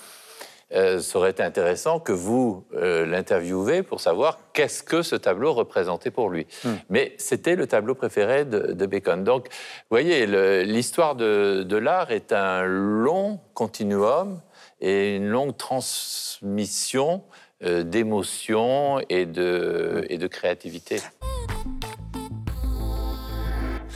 [0.72, 5.52] Euh, ça aurait été intéressant que vous euh, l'interviewez pour savoir qu'est-ce que ce tableau
[5.52, 6.46] représentait pour lui.
[6.88, 9.22] Mais c'était le tableau préféré de, de Bacon.
[9.24, 10.26] Donc, vous voyez,
[10.64, 14.40] l'histoire de, de l'art est un long continuum
[14.80, 17.22] et une longue transmission
[17.62, 21.00] euh, d'émotions et de, et de créativité.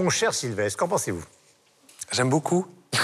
[0.00, 1.22] Mon cher Sylvestre, qu'en pensez-vous?
[2.10, 2.66] J'aime beaucoup.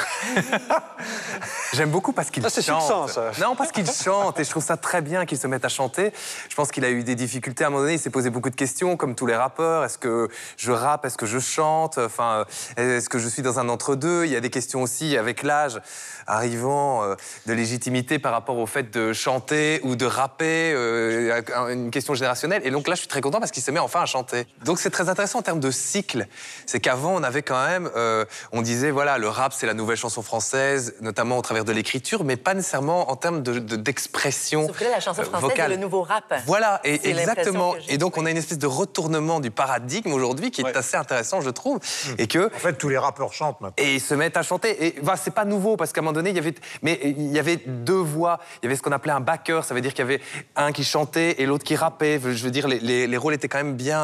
[1.77, 3.09] J'aime beaucoup parce qu'il Ah, chante.
[3.09, 3.45] succinct, ça.
[3.45, 6.11] Non, parce qu'il chante et je trouve ça très bien qu'il se mette à chanter.
[6.49, 7.95] Je pense qu'il a eu des difficultés à un moment donné.
[7.95, 9.85] Il s'est posé beaucoup de questions, comme tous les rappeurs.
[9.85, 11.05] Est-ce que je rappe?
[11.05, 11.99] Est-ce que je chante?
[11.99, 12.47] Enfin,
[12.79, 14.25] est-ce que je suis dans un entre-deux?
[14.25, 15.79] Il y a des questions aussi avec l'âge
[16.27, 17.15] arrivant euh,
[17.45, 22.63] de légitimité par rapport au fait de chanter ou de rapper, euh, une question générationnelle.
[22.65, 24.47] Et donc là, je suis très content parce qu'il se met enfin à chanter.
[24.65, 26.27] Donc c'est très intéressant en termes de cycle.
[26.65, 29.99] C'est qu'avant, on avait quand même, euh, on disait voilà, le rap c'est la nouvelle
[29.99, 34.67] chanson française, notamment au travers de l'écriture, mais pas nécessairement en termes de- de- d'expression.
[34.69, 35.71] Sauf que là, la chanson euh, française, vocale.
[35.71, 36.25] c'est le nouveau rap.
[36.47, 37.75] Voilà, et exactement.
[37.89, 41.41] Et donc, on a une espèce de retournement du paradigme aujourd'hui qui est assez intéressant,
[41.41, 41.81] je trouve.
[42.19, 42.47] Et que.
[42.47, 43.75] En fait, tous les rappeurs chantent maintenant.
[43.77, 44.87] Et ils se mettent à chanter.
[44.87, 46.55] Et bah, c'est pas nouveau, parce qu'à un moment donné, il y avait.
[46.83, 48.39] Mais il y avait deux voix.
[48.63, 49.65] Il y avait ce qu'on appelait un backer.
[49.65, 50.21] Ça veut dire qu'il y avait
[50.57, 52.21] un qui chantait et l'autre qui rappait.
[52.23, 54.01] Je veux dire, les, les- les rôles étaient quand même bien,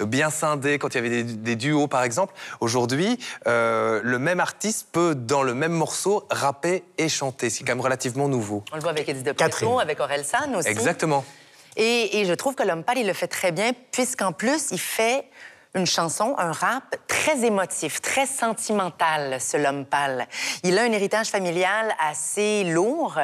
[0.00, 2.34] euh, bien scindés quand il y avait des, des duos, par exemple.
[2.60, 7.50] Aujourd'hui, euh, le même artiste peut, dans le même morceau, rapper et chanter.
[7.50, 8.64] C'est quand même relativement nouveau.
[8.72, 9.32] On le voit avec Edith de.
[9.32, 10.68] Preto, avec Aurel San aussi.
[10.68, 11.24] Exactement.
[11.76, 14.78] Et, et je trouve que l'homme pâle, il le fait très bien, puisqu'en plus, il
[14.80, 15.24] fait
[15.74, 20.26] une chanson, un rap très émotif, très sentimental, ce l'homme pâle.
[20.62, 23.18] Il a un héritage familial assez lourd.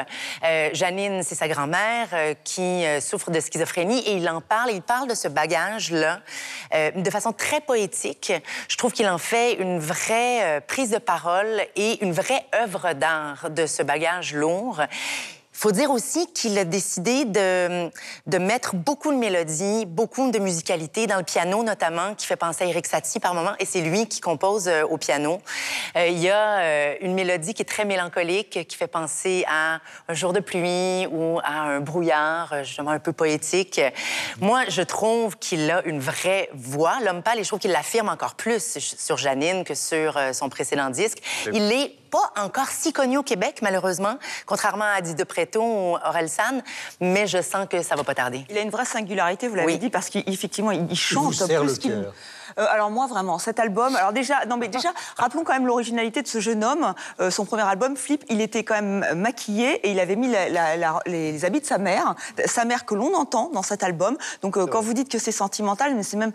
[0.45, 4.71] Euh, Janine, c'est sa grand-mère euh, qui euh, souffre de schizophrénie et il en parle.
[4.73, 6.21] Il parle de ce bagage-là
[6.95, 8.33] de façon très poétique.
[8.69, 13.51] Je trouve qu'il en fait une vraie prise de parole et une vraie œuvre d'art
[13.51, 14.81] de ce bagage lourd.
[15.63, 17.89] Il faut dire aussi qu'il a décidé de,
[18.27, 22.65] de mettre beaucoup de mélodies, beaucoup de musicalité dans le piano notamment, qui fait penser
[22.65, 25.41] à Eric Satie par moment, et c'est lui qui compose euh, au piano.
[25.95, 29.79] Euh, il y a euh, une mélodie qui est très mélancolique, qui fait penser à
[30.09, 33.81] un jour de pluie ou à un brouillard, justement un peu poétique.
[34.41, 38.09] Moi, je trouve qu'il a une vraie voix, l'homme pâle, et je trouve qu'il l'affirme
[38.09, 41.19] encore plus sur Janine que sur son précédent disque.
[41.53, 45.97] Il est pas encore si connu au Québec, malheureusement, contrairement à Didi de Préto ou
[46.07, 46.63] Aurel San,
[47.01, 48.45] mais je sens que ça va pas tarder.
[48.51, 49.79] Il a une vraie singularité, vous l'avez Oui.
[49.79, 52.13] dit, parce qu'effectivement, il, il vous chante serre plus le qu'il.
[52.59, 56.23] Euh, alors moi vraiment cet album alors déjà non mais déjà rappelons quand même l'originalité
[56.23, 56.95] de ce jeune homme.
[57.21, 60.49] Euh, son premier album Flip il était quand même maquillé et il avait mis la-
[60.49, 62.15] la- la- les habits de sa mère
[62.47, 64.17] sa mère que l'on entend dans cet album.
[64.43, 66.33] Donc euh, quand vous dites que c'est sentimental mais c'est même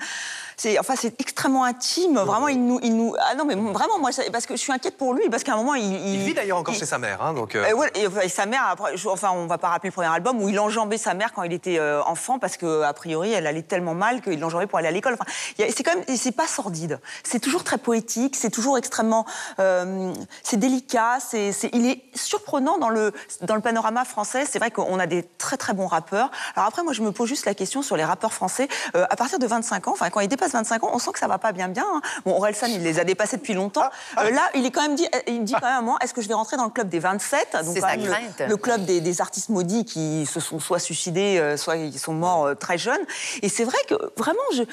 [0.55, 2.17] c'est enfin c'est extrêmement intime.
[2.17, 4.97] Vraiment il nous il nous ah non mais vraiment moi parce que je suis inquiète
[4.97, 7.21] pour lui parce qu'à un moment il Il vit d'ailleurs encore il- chez sa mère,
[7.21, 7.55] hein, donc.
[7.73, 10.41] ouais, et, et sa mère, après, je- enfin, on va pas rappeler le premier album
[10.41, 13.61] où il enjambait sa mère quand il était enfant parce que a priori, elle allait
[13.61, 15.13] tellement mal qu'il l'enjambait pour aller à l'école.
[15.13, 15.25] Enfin,
[15.57, 16.99] c'est quand même, et c'est pas sordide.
[17.23, 18.35] C'est toujours très poétique.
[18.35, 19.25] C'est toujours extrêmement,
[19.59, 21.17] euh, c'est délicat.
[21.19, 24.45] C'est, il est surprenant dans le dans le panorama français.
[24.49, 26.31] C'est vrai qu'on a des très très bons rappeurs.
[26.55, 28.67] Alors après, moi, je me pose juste la question sur les rappeurs français.
[28.95, 31.19] Euh, à partir de 25 ans, enfin, quand ils dépassent 25 ans, on sent que
[31.19, 31.85] ça va pas bien bien.
[31.93, 32.01] hein.
[32.25, 33.89] Bon, Orelsan, il les a dépassés depuis longtemps.
[34.19, 36.21] Euh, là, il est quand même dit, il dit quand même à moment, est-ce que
[36.21, 38.11] je vais rentrer dans le club des 27 Donc, quand même, le-
[38.47, 42.49] le club des, des artistes maudits qui se sont soit suicidés, soit ils sont morts
[42.59, 43.01] très jeunes.
[43.41, 44.63] Et c'est vrai que vraiment, je,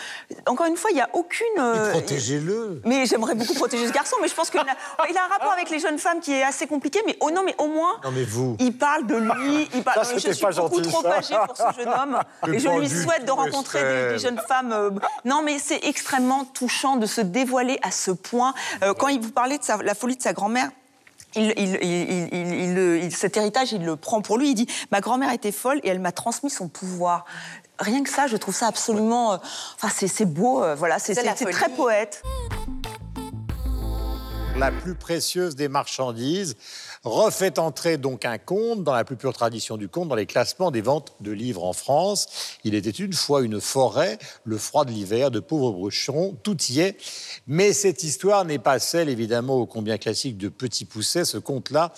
[0.47, 1.47] encore une fois, il n'y a aucune.
[1.59, 2.81] euh, Protégez-le.
[2.85, 4.64] mais j'aimerais beaucoup protéger ce garçon, mais je pense qu'il a,
[5.11, 7.01] il a un rapport avec les jeunes femmes qui est assez compliqué.
[7.07, 8.57] Mais oh non, mais au moins, Non, mais vous.
[8.61, 9.68] il parle de lui.
[9.75, 10.05] Il parle.
[10.05, 11.16] Ça, non, mais je suis pas beaucoup gentil, trop ça.
[11.18, 12.18] âgée pour ce jeune homme,
[12.55, 14.72] et je lui souhaite de rencontrer des, jeunes femmes.
[14.72, 14.91] euh,
[15.25, 18.55] Non, mais c'est extrêmement touchant de se dévoiler à ce point.
[18.83, 20.70] Euh, quand il vous parlait de sa- la folie de sa grand-mère.
[21.37, 24.51] Il- cet héritage, il le prend pour lui.
[24.51, 27.25] Il dit Ma grand-mère était folle et elle m'a transmis son pouvoir.
[27.79, 29.33] Rien que ça, je trouve ça absolument.
[29.35, 29.37] euh,
[29.75, 32.22] Enfin, c'est c'est beau, euh, voilà, c'est très poète.
[34.57, 36.57] la plus précieuse des marchandises,
[37.03, 40.70] refait entrer donc un conte, dans la plus pure tradition du conte, dans les classements
[40.70, 42.29] des ventes de livres en France.
[42.62, 46.79] Il était une fois une forêt, le froid de l'hiver, de pauvres brucherons, tout y
[46.81, 46.97] est.
[47.49, 51.25] Mais cette histoire n'est pas celle, évidemment, ô combien classique de Petit Pousset.
[51.25, 51.93] Ce conte-là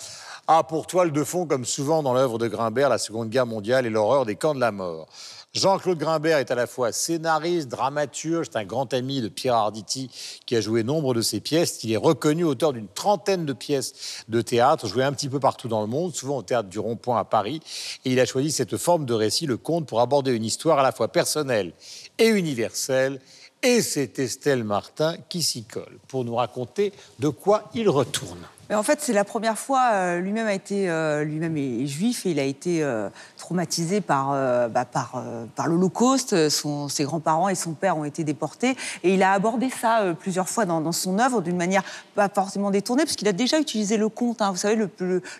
[0.47, 3.85] a pour toile de fond, comme souvent dans l'œuvre de Grimbert, la Seconde Guerre mondiale
[3.85, 5.07] et l'horreur des camps de la mort.
[5.53, 10.11] Jean-Claude Grimbert est à la fois scénariste, dramaturge, un grand ami de Pierre Arditi
[10.45, 11.83] qui a joué nombre de ses pièces.
[11.83, 15.67] Il est reconnu auteur d'une trentaine de pièces de théâtre, joué un petit peu partout
[15.67, 17.61] dans le monde, souvent au théâtre du Rond-Point à Paris.
[18.05, 20.83] Et il a choisi cette forme de récit, le conte, pour aborder une histoire à
[20.83, 21.73] la fois personnelle
[22.19, 23.19] et universelle.
[23.63, 28.45] Et c'est Estelle Martin qui s'y colle pour nous raconter de quoi il retourne.
[28.69, 29.91] Mais en fait, c'est la première fois.
[29.93, 34.31] euh, lui-même a été, euh, lui-même est juif et il a été euh, traumatisé par
[34.69, 36.49] bah, par l'Holocauste.
[36.49, 40.65] Ses grands-parents et son père ont été déportés et il a abordé ça plusieurs fois
[40.65, 41.83] dans, son œuvre d'une manière
[42.15, 44.41] pas forcément détournée, parce qu'il a déjà utilisé le conte.
[44.41, 44.51] hein.
[44.51, 44.87] vous savez, le,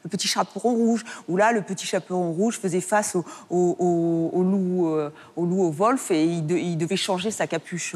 [0.09, 4.87] petit chaperon rouge, où là, le petit chaperon rouge faisait face au, loup,
[5.35, 7.95] au loup, au wolf, et il devait changer sa capuche.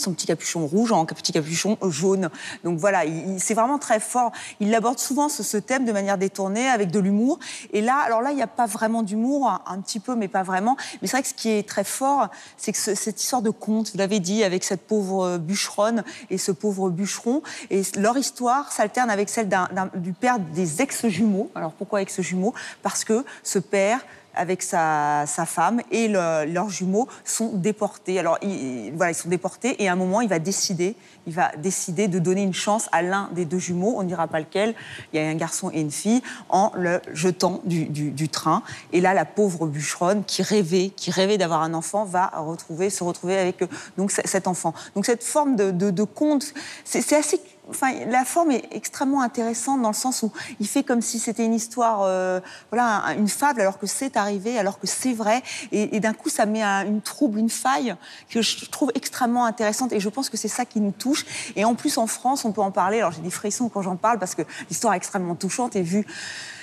[0.00, 2.30] Son petit capuchon rouge en petit capuchon jaune.
[2.64, 4.32] Donc voilà, il- il- c'est vraiment très fort.
[4.60, 7.38] Il aborde souvent ce, ce thème de manière détournée, avec de l'humour.
[7.72, 10.42] Et là, alors là, il n'y a pas vraiment d'humour, un, petit peu, mais pas
[10.42, 10.76] vraiment.
[11.00, 13.50] Mais c'est vrai que ce qui est très fort, c'est que ce- cette histoire de
[13.50, 18.72] conte, vous l'avez dit, avec cette pauvre bûcheronne et ce pauvre bûcheron, et leur histoire
[18.72, 19.48] s'alterne avec celle
[19.94, 21.50] du père des ex-jumeaux.
[21.54, 22.54] Alors pourquoi ex-jumeaux?
[22.82, 24.00] Parce que ce père
[24.38, 28.18] avec sa, sa femme et le- leurs jumeaux sont déportés.
[28.18, 30.94] Alors ils, voilà, ils sont déportés et à un moment il va décider,
[31.26, 34.26] il va décider de donner une chance à l'un des deux jumeaux, on ne dira
[34.28, 34.74] pas lequel.
[35.12, 38.62] Il y a un garçon et une fille en le jetant du, du- train.
[38.92, 43.02] Et là, la pauvre bûcheronne qui rêvait, qui rêvait d'avoir un enfant, va retrouver, se
[43.02, 43.66] retrouver avec euh,
[43.96, 44.74] donc cet enfant.
[44.94, 47.40] Donc cette forme de, de- de conte, c'est assez
[47.70, 51.44] Enfin, la forme est extrêmement intéressante dans le sens où il fait comme si c'était
[51.44, 52.40] une histoire, euh,
[52.70, 55.42] voilà, un- une fable, alors que c'est arrivé, alors que c'est vrai.
[55.72, 57.94] Et, d'un coup, ça met un- une trouble, une faille
[58.30, 59.92] que je trouve extrêmement intéressante.
[59.92, 61.26] Et je pense que c'est ça qui nous touche.
[61.56, 62.98] Et en plus, en France, on peut en parler.
[62.98, 65.76] Alors, j'ai des frissons quand j'en parle parce que l'histoire est extrêmement touchante.
[65.76, 66.06] Et vu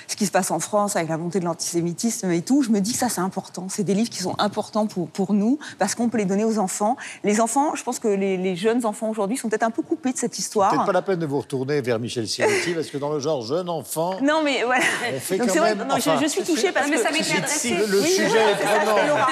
[0.08, 2.80] ce qui se passe en France avec la montée de l'antisémitisme et tout, je me
[2.80, 3.66] dis que ça, c'est important.
[3.68, 6.58] C'est des livres qui sont importants pour, pour nous parce qu'on peut les donner aux
[6.58, 6.96] enfants.
[7.24, 10.12] Les enfants, je pense que les, les jeunes enfants aujourd'hui sont peut-être un peu coupés
[10.12, 10.70] de cette histoire.
[10.70, 13.42] Peut-être pas la peine de vous retourner vers Michel Cialetti, parce que dans le genre
[13.42, 14.84] jeune enfant, Non, mais voilà.
[15.14, 15.86] on fait Donc quand c'est vrai, même...
[15.88, 17.68] non, je- enfin, je, suis touchée parce Mais que ça m'était si- adressé.
[17.68, 19.26] si le Oui, sujet est prenant.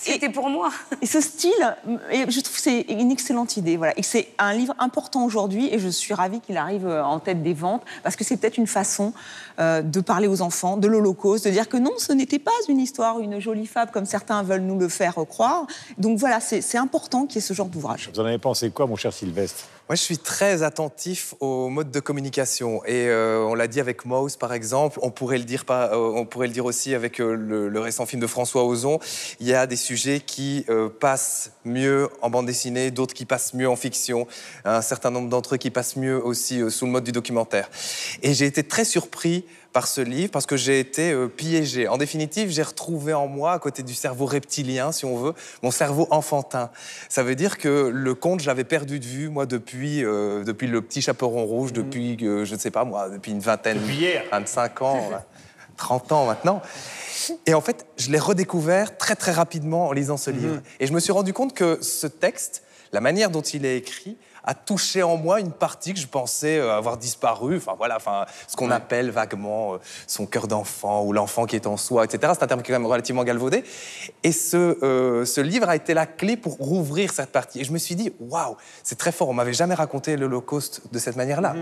[0.00, 0.70] C'était pour moi.
[1.02, 1.76] Et ce style,
[2.10, 3.76] et je trouve que c'est une excellente idée.
[3.76, 3.92] Voilà.
[3.98, 7.54] Et c'est un livre important aujourd'hui et je suis ravie qu'il arrive en tête des
[7.54, 9.12] ventes parce que c'est peut-être une façon
[9.60, 12.78] euh, de parler aux enfants de l'Holocauste, de dire que non, ce n'était pas une
[12.78, 15.66] histoire, une jolie fable comme certains veulent nous le faire croire.
[15.98, 18.10] Donc voilà, c'est important qu'il y ait ce genre d'ouvrage.
[18.12, 19.64] Vous en avez pensé quoi, mon cher Sylvestre?
[19.88, 22.84] Moi, je suis très attentif au mode de communication.
[22.86, 24.98] Et euh, on l'a dit avec Mouse, par exemple.
[25.00, 27.80] On pourrait le dire, pas, euh, on pourrait le dire aussi avec euh, le, le
[27.80, 28.98] récent film de François Ozon.
[29.38, 33.54] Il y a des sujets qui euh, passent mieux en bande dessinée, d'autres qui passent
[33.54, 34.26] mieux en fiction,
[34.64, 37.70] un certain nombre d'entre eux qui passent mieux aussi euh, sous le mode du documentaire.
[38.24, 39.44] Et j'ai été très surpris
[39.76, 41.86] par ce livre parce que j'ai été euh, piégé.
[41.86, 45.70] En définitive, j'ai retrouvé en moi, à côté du cerveau reptilien, si on veut, mon
[45.70, 46.70] cerveau enfantin.
[47.10, 50.66] Ça veut dire que le conte, je l'avais perdu de vue, moi, depuis, euh, depuis
[50.66, 53.78] le petit chaperon rouge, depuis, euh, je ne sais pas moi, depuis une vingtaine,
[54.32, 55.10] 25 ans,
[55.76, 56.62] 30 ans maintenant.
[57.44, 60.62] Et en fait, je l'ai redécouvert très très rapidement en lisant ce livre.
[60.80, 62.62] Et je me suis rendu compte que ce texte,
[62.92, 64.16] la manière dont il est écrit,
[64.46, 67.56] a touché en moi une partie que je pensais euh, avoir disparu.
[67.56, 71.66] Enfin voilà, enfin ce qu'on appelle vaguement euh, son cœur d'enfant ou l'enfant qui est
[71.66, 72.32] en soi, etc.
[72.34, 73.64] C'est un terme qui est quand même relativement galvaudé.
[74.22, 77.60] Et ce, euh, ce livre a été la clé pour rouvrir cette partie.
[77.60, 79.28] Et je me suis dit, waouh, c'est très fort.
[79.28, 81.54] On m'avait jamais raconté l'Holocauste de cette manière-là.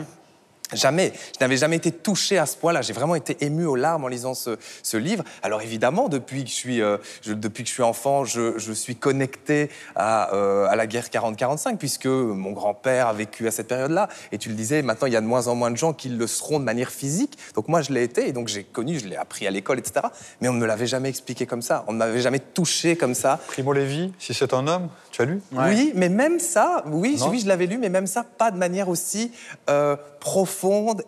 [0.73, 1.13] Jamais.
[1.35, 2.81] Je n'avais jamais été touché à ce point-là.
[2.83, 5.23] J'ai vraiment été ému aux larmes en lisant ce, ce livre.
[5.43, 8.73] Alors évidemment, depuis que je suis, euh, je- depuis que je suis enfant, je, je
[8.73, 13.69] suis connecté à, euh, à la guerre 40-45, puisque mon grand-père a vécu à cette
[13.69, 14.09] période-là.
[14.33, 16.09] Et tu le disais, maintenant, il y a de moins en moins de gens qui
[16.09, 17.39] le seront de manière physique.
[17.55, 20.07] Donc moi, je l'ai été, et donc j'ai connu, je l'ai appris à l'école, etc.
[20.41, 21.85] Mais on ne me l'avait jamais expliqué comme ça.
[21.89, 23.39] On ne m'avait jamais touché comme ça.
[23.49, 25.41] Primo Levi, si c'est un homme, tu as lu?
[25.53, 28.57] Oui, mais même ça, oui, Non oui, je l'avais lu, mais même ça, pas de
[28.57, 29.31] manière aussi
[29.69, 30.54] euh, profonde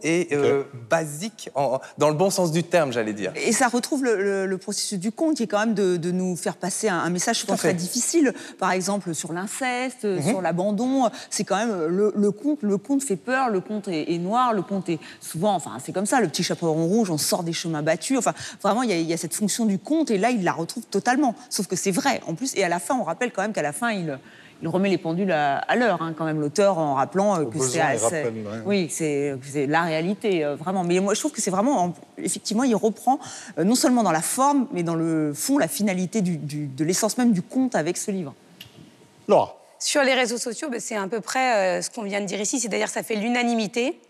[0.02, 3.32] et euh, basique, en- dans le bon sens du terme, j'allais dire.
[3.36, 6.10] Et ça retrouve le, le- le processus du conte, qui est quand même de, de
[6.10, 8.32] nous faire passer un, un message souvent très difficile.
[8.58, 10.22] Par exemple, sur l'inceste, Mhm.
[10.22, 11.08] sur l'abandon.
[11.30, 12.62] C'est quand même euh, le, le conte.
[12.62, 15.54] Le conte fait peur, le conte est, est noir, le conte est souvent.
[15.54, 18.18] Enfin, c'est comme ça, le petit chaperon rouge, on sort des chemins battus.
[18.18, 18.32] Enfin,
[18.62, 20.52] vraiment, il y, a- il y a cette fonction du conte, et là, il la
[20.52, 21.34] retrouve totalement.
[21.50, 22.54] Sauf que c'est vrai, en plus.
[22.56, 24.18] Et à la fin, on rappelle quand même qu'à la fin, il.
[24.62, 27.58] Il remet les pendules à, à l'heure, hein, quand même, l'auteur, en rappelant euh, que
[27.68, 27.78] c'est
[28.14, 28.22] ouais.
[28.64, 30.82] Oui, c'est la réalité, euh, vraiment.
[30.82, 33.18] Mais moi, je trouve que c'est vraiment, en- effectivement, il reprend
[33.58, 36.84] euh, non seulement dans la forme, mais dans le fond, la finalité du- du- de
[36.84, 38.32] l'essence même du conte avec ce livre.
[39.28, 39.56] Laura.
[39.86, 42.40] Sur les réseaux sociaux, ben, c'est à peu près euh, ce qu'on vient de dire
[42.40, 44.00] ici, c'est-à-dire ça fait l'unanimité.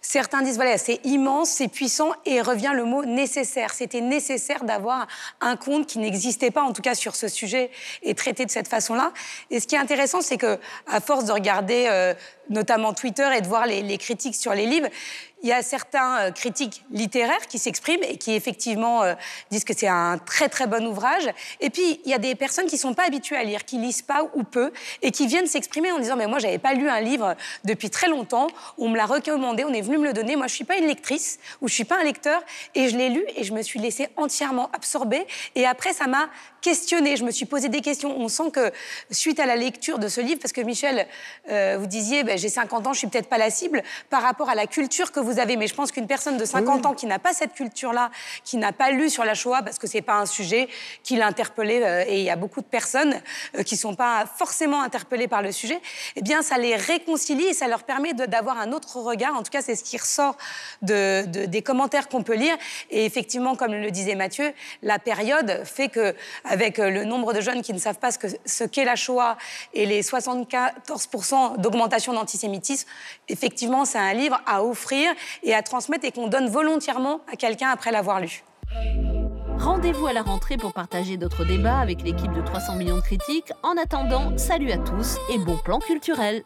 [0.00, 3.74] Certains disent, voilà, c'est immense, c'est puissant, et revient le mot nécessaire.
[3.74, 5.06] C'était nécessaire d'avoir
[5.42, 7.70] un conte qui n'existait pas, en tout cas sur ce sujet,
[8.02, 9.12] et traité de cette façon-là.
[9.50, 12.14] Et ce qui est intéressant, c'est que, à force de regarder euh,
[12.48, 14.88] notamment Twitter et de voir les critiques sur les livres,
[15.42, 19.14] il y a certains euh, critiques littéraires qui s'expriment et qui effectivement euh,
[19.50, 21.28] disent que c'est un très très bon ouvrage.
[21.60, 24.02] Et puis il y a des personnes qui sont pas habituées à lire, qui lisent
[24.02, 24.72] pas ou peu
[25.02, 27.34] et qui viennent s'exprimer en disant mais moi j'avais pas lu un livre
[27.64, 30.36] depuis très longtemps, on me l'a recommandé, on est venu me le donner.
[30.36, 32.42] Moi je suis pas une lectrice ou je suis pas un lecteur
[32.74, 36.28] et je l'ai lu et je me suis laissée entièrement absorber et après ça m'a
[36.70, 38.18] questionnée, je me suis posé des questions.
[38.18, 38.72] On sent que
[39.12, 41.06] suite à la lecture de ce livre, parce que Michel,
[41.48, 44.48] euh, vous disiez, ben, j'ai 50 ans, je suis peut-être pas la cible par rapport
[44.50, 47.06] à la culture que vous avez, mais je pense qu'une personne de 50 ans qui
[47.06, 48.10] n'a pas cette culture-là,
[48.42, 50.68] qui n'a pas lu sur la Shoah, parce que c'est pas un sujet
[51.04, 53.14] qui l'a interpellé, euh, et il y a beaucoup de personnes
[53.56, 55.80] euh, qui sont pas forcément interpellées par le sujet,
[56.16, 59.36] eh bien, ça les réconcilie et ça leur permet d'avoir un autre regard.
[59.36, 60.36] En tout cas, c'est ce qui ressort
[60.82, 62.56] de, de- des commentaires qu'on peut lire.
[62.90, 64.52] Et effectivement, comme le disait Mathieu,
[64.82, 66.12] la période fait que,
[66.56, 68.96] avec euh, le nombre de jeunes qui ne savent pas ce que- ce qu'est la
[68.96, 69.36] Shoah
[69.74, 72.88] et les 74% d'augmentation d'antisémitisme,
[73.28, 77.68] effectivement, c'est un livre à offrir et à transmettre et qu'on donne volontairement à quelqu'un
[77.70, 78.42] après l'avoir lu.
[79.58, 83.52] Rendez-vous à la rentrée pour partager d'autres débats avec l'équipe de 300 millions de critiques.
[83.62, 86.42] En attendant, salut à tous et bon plan culturel.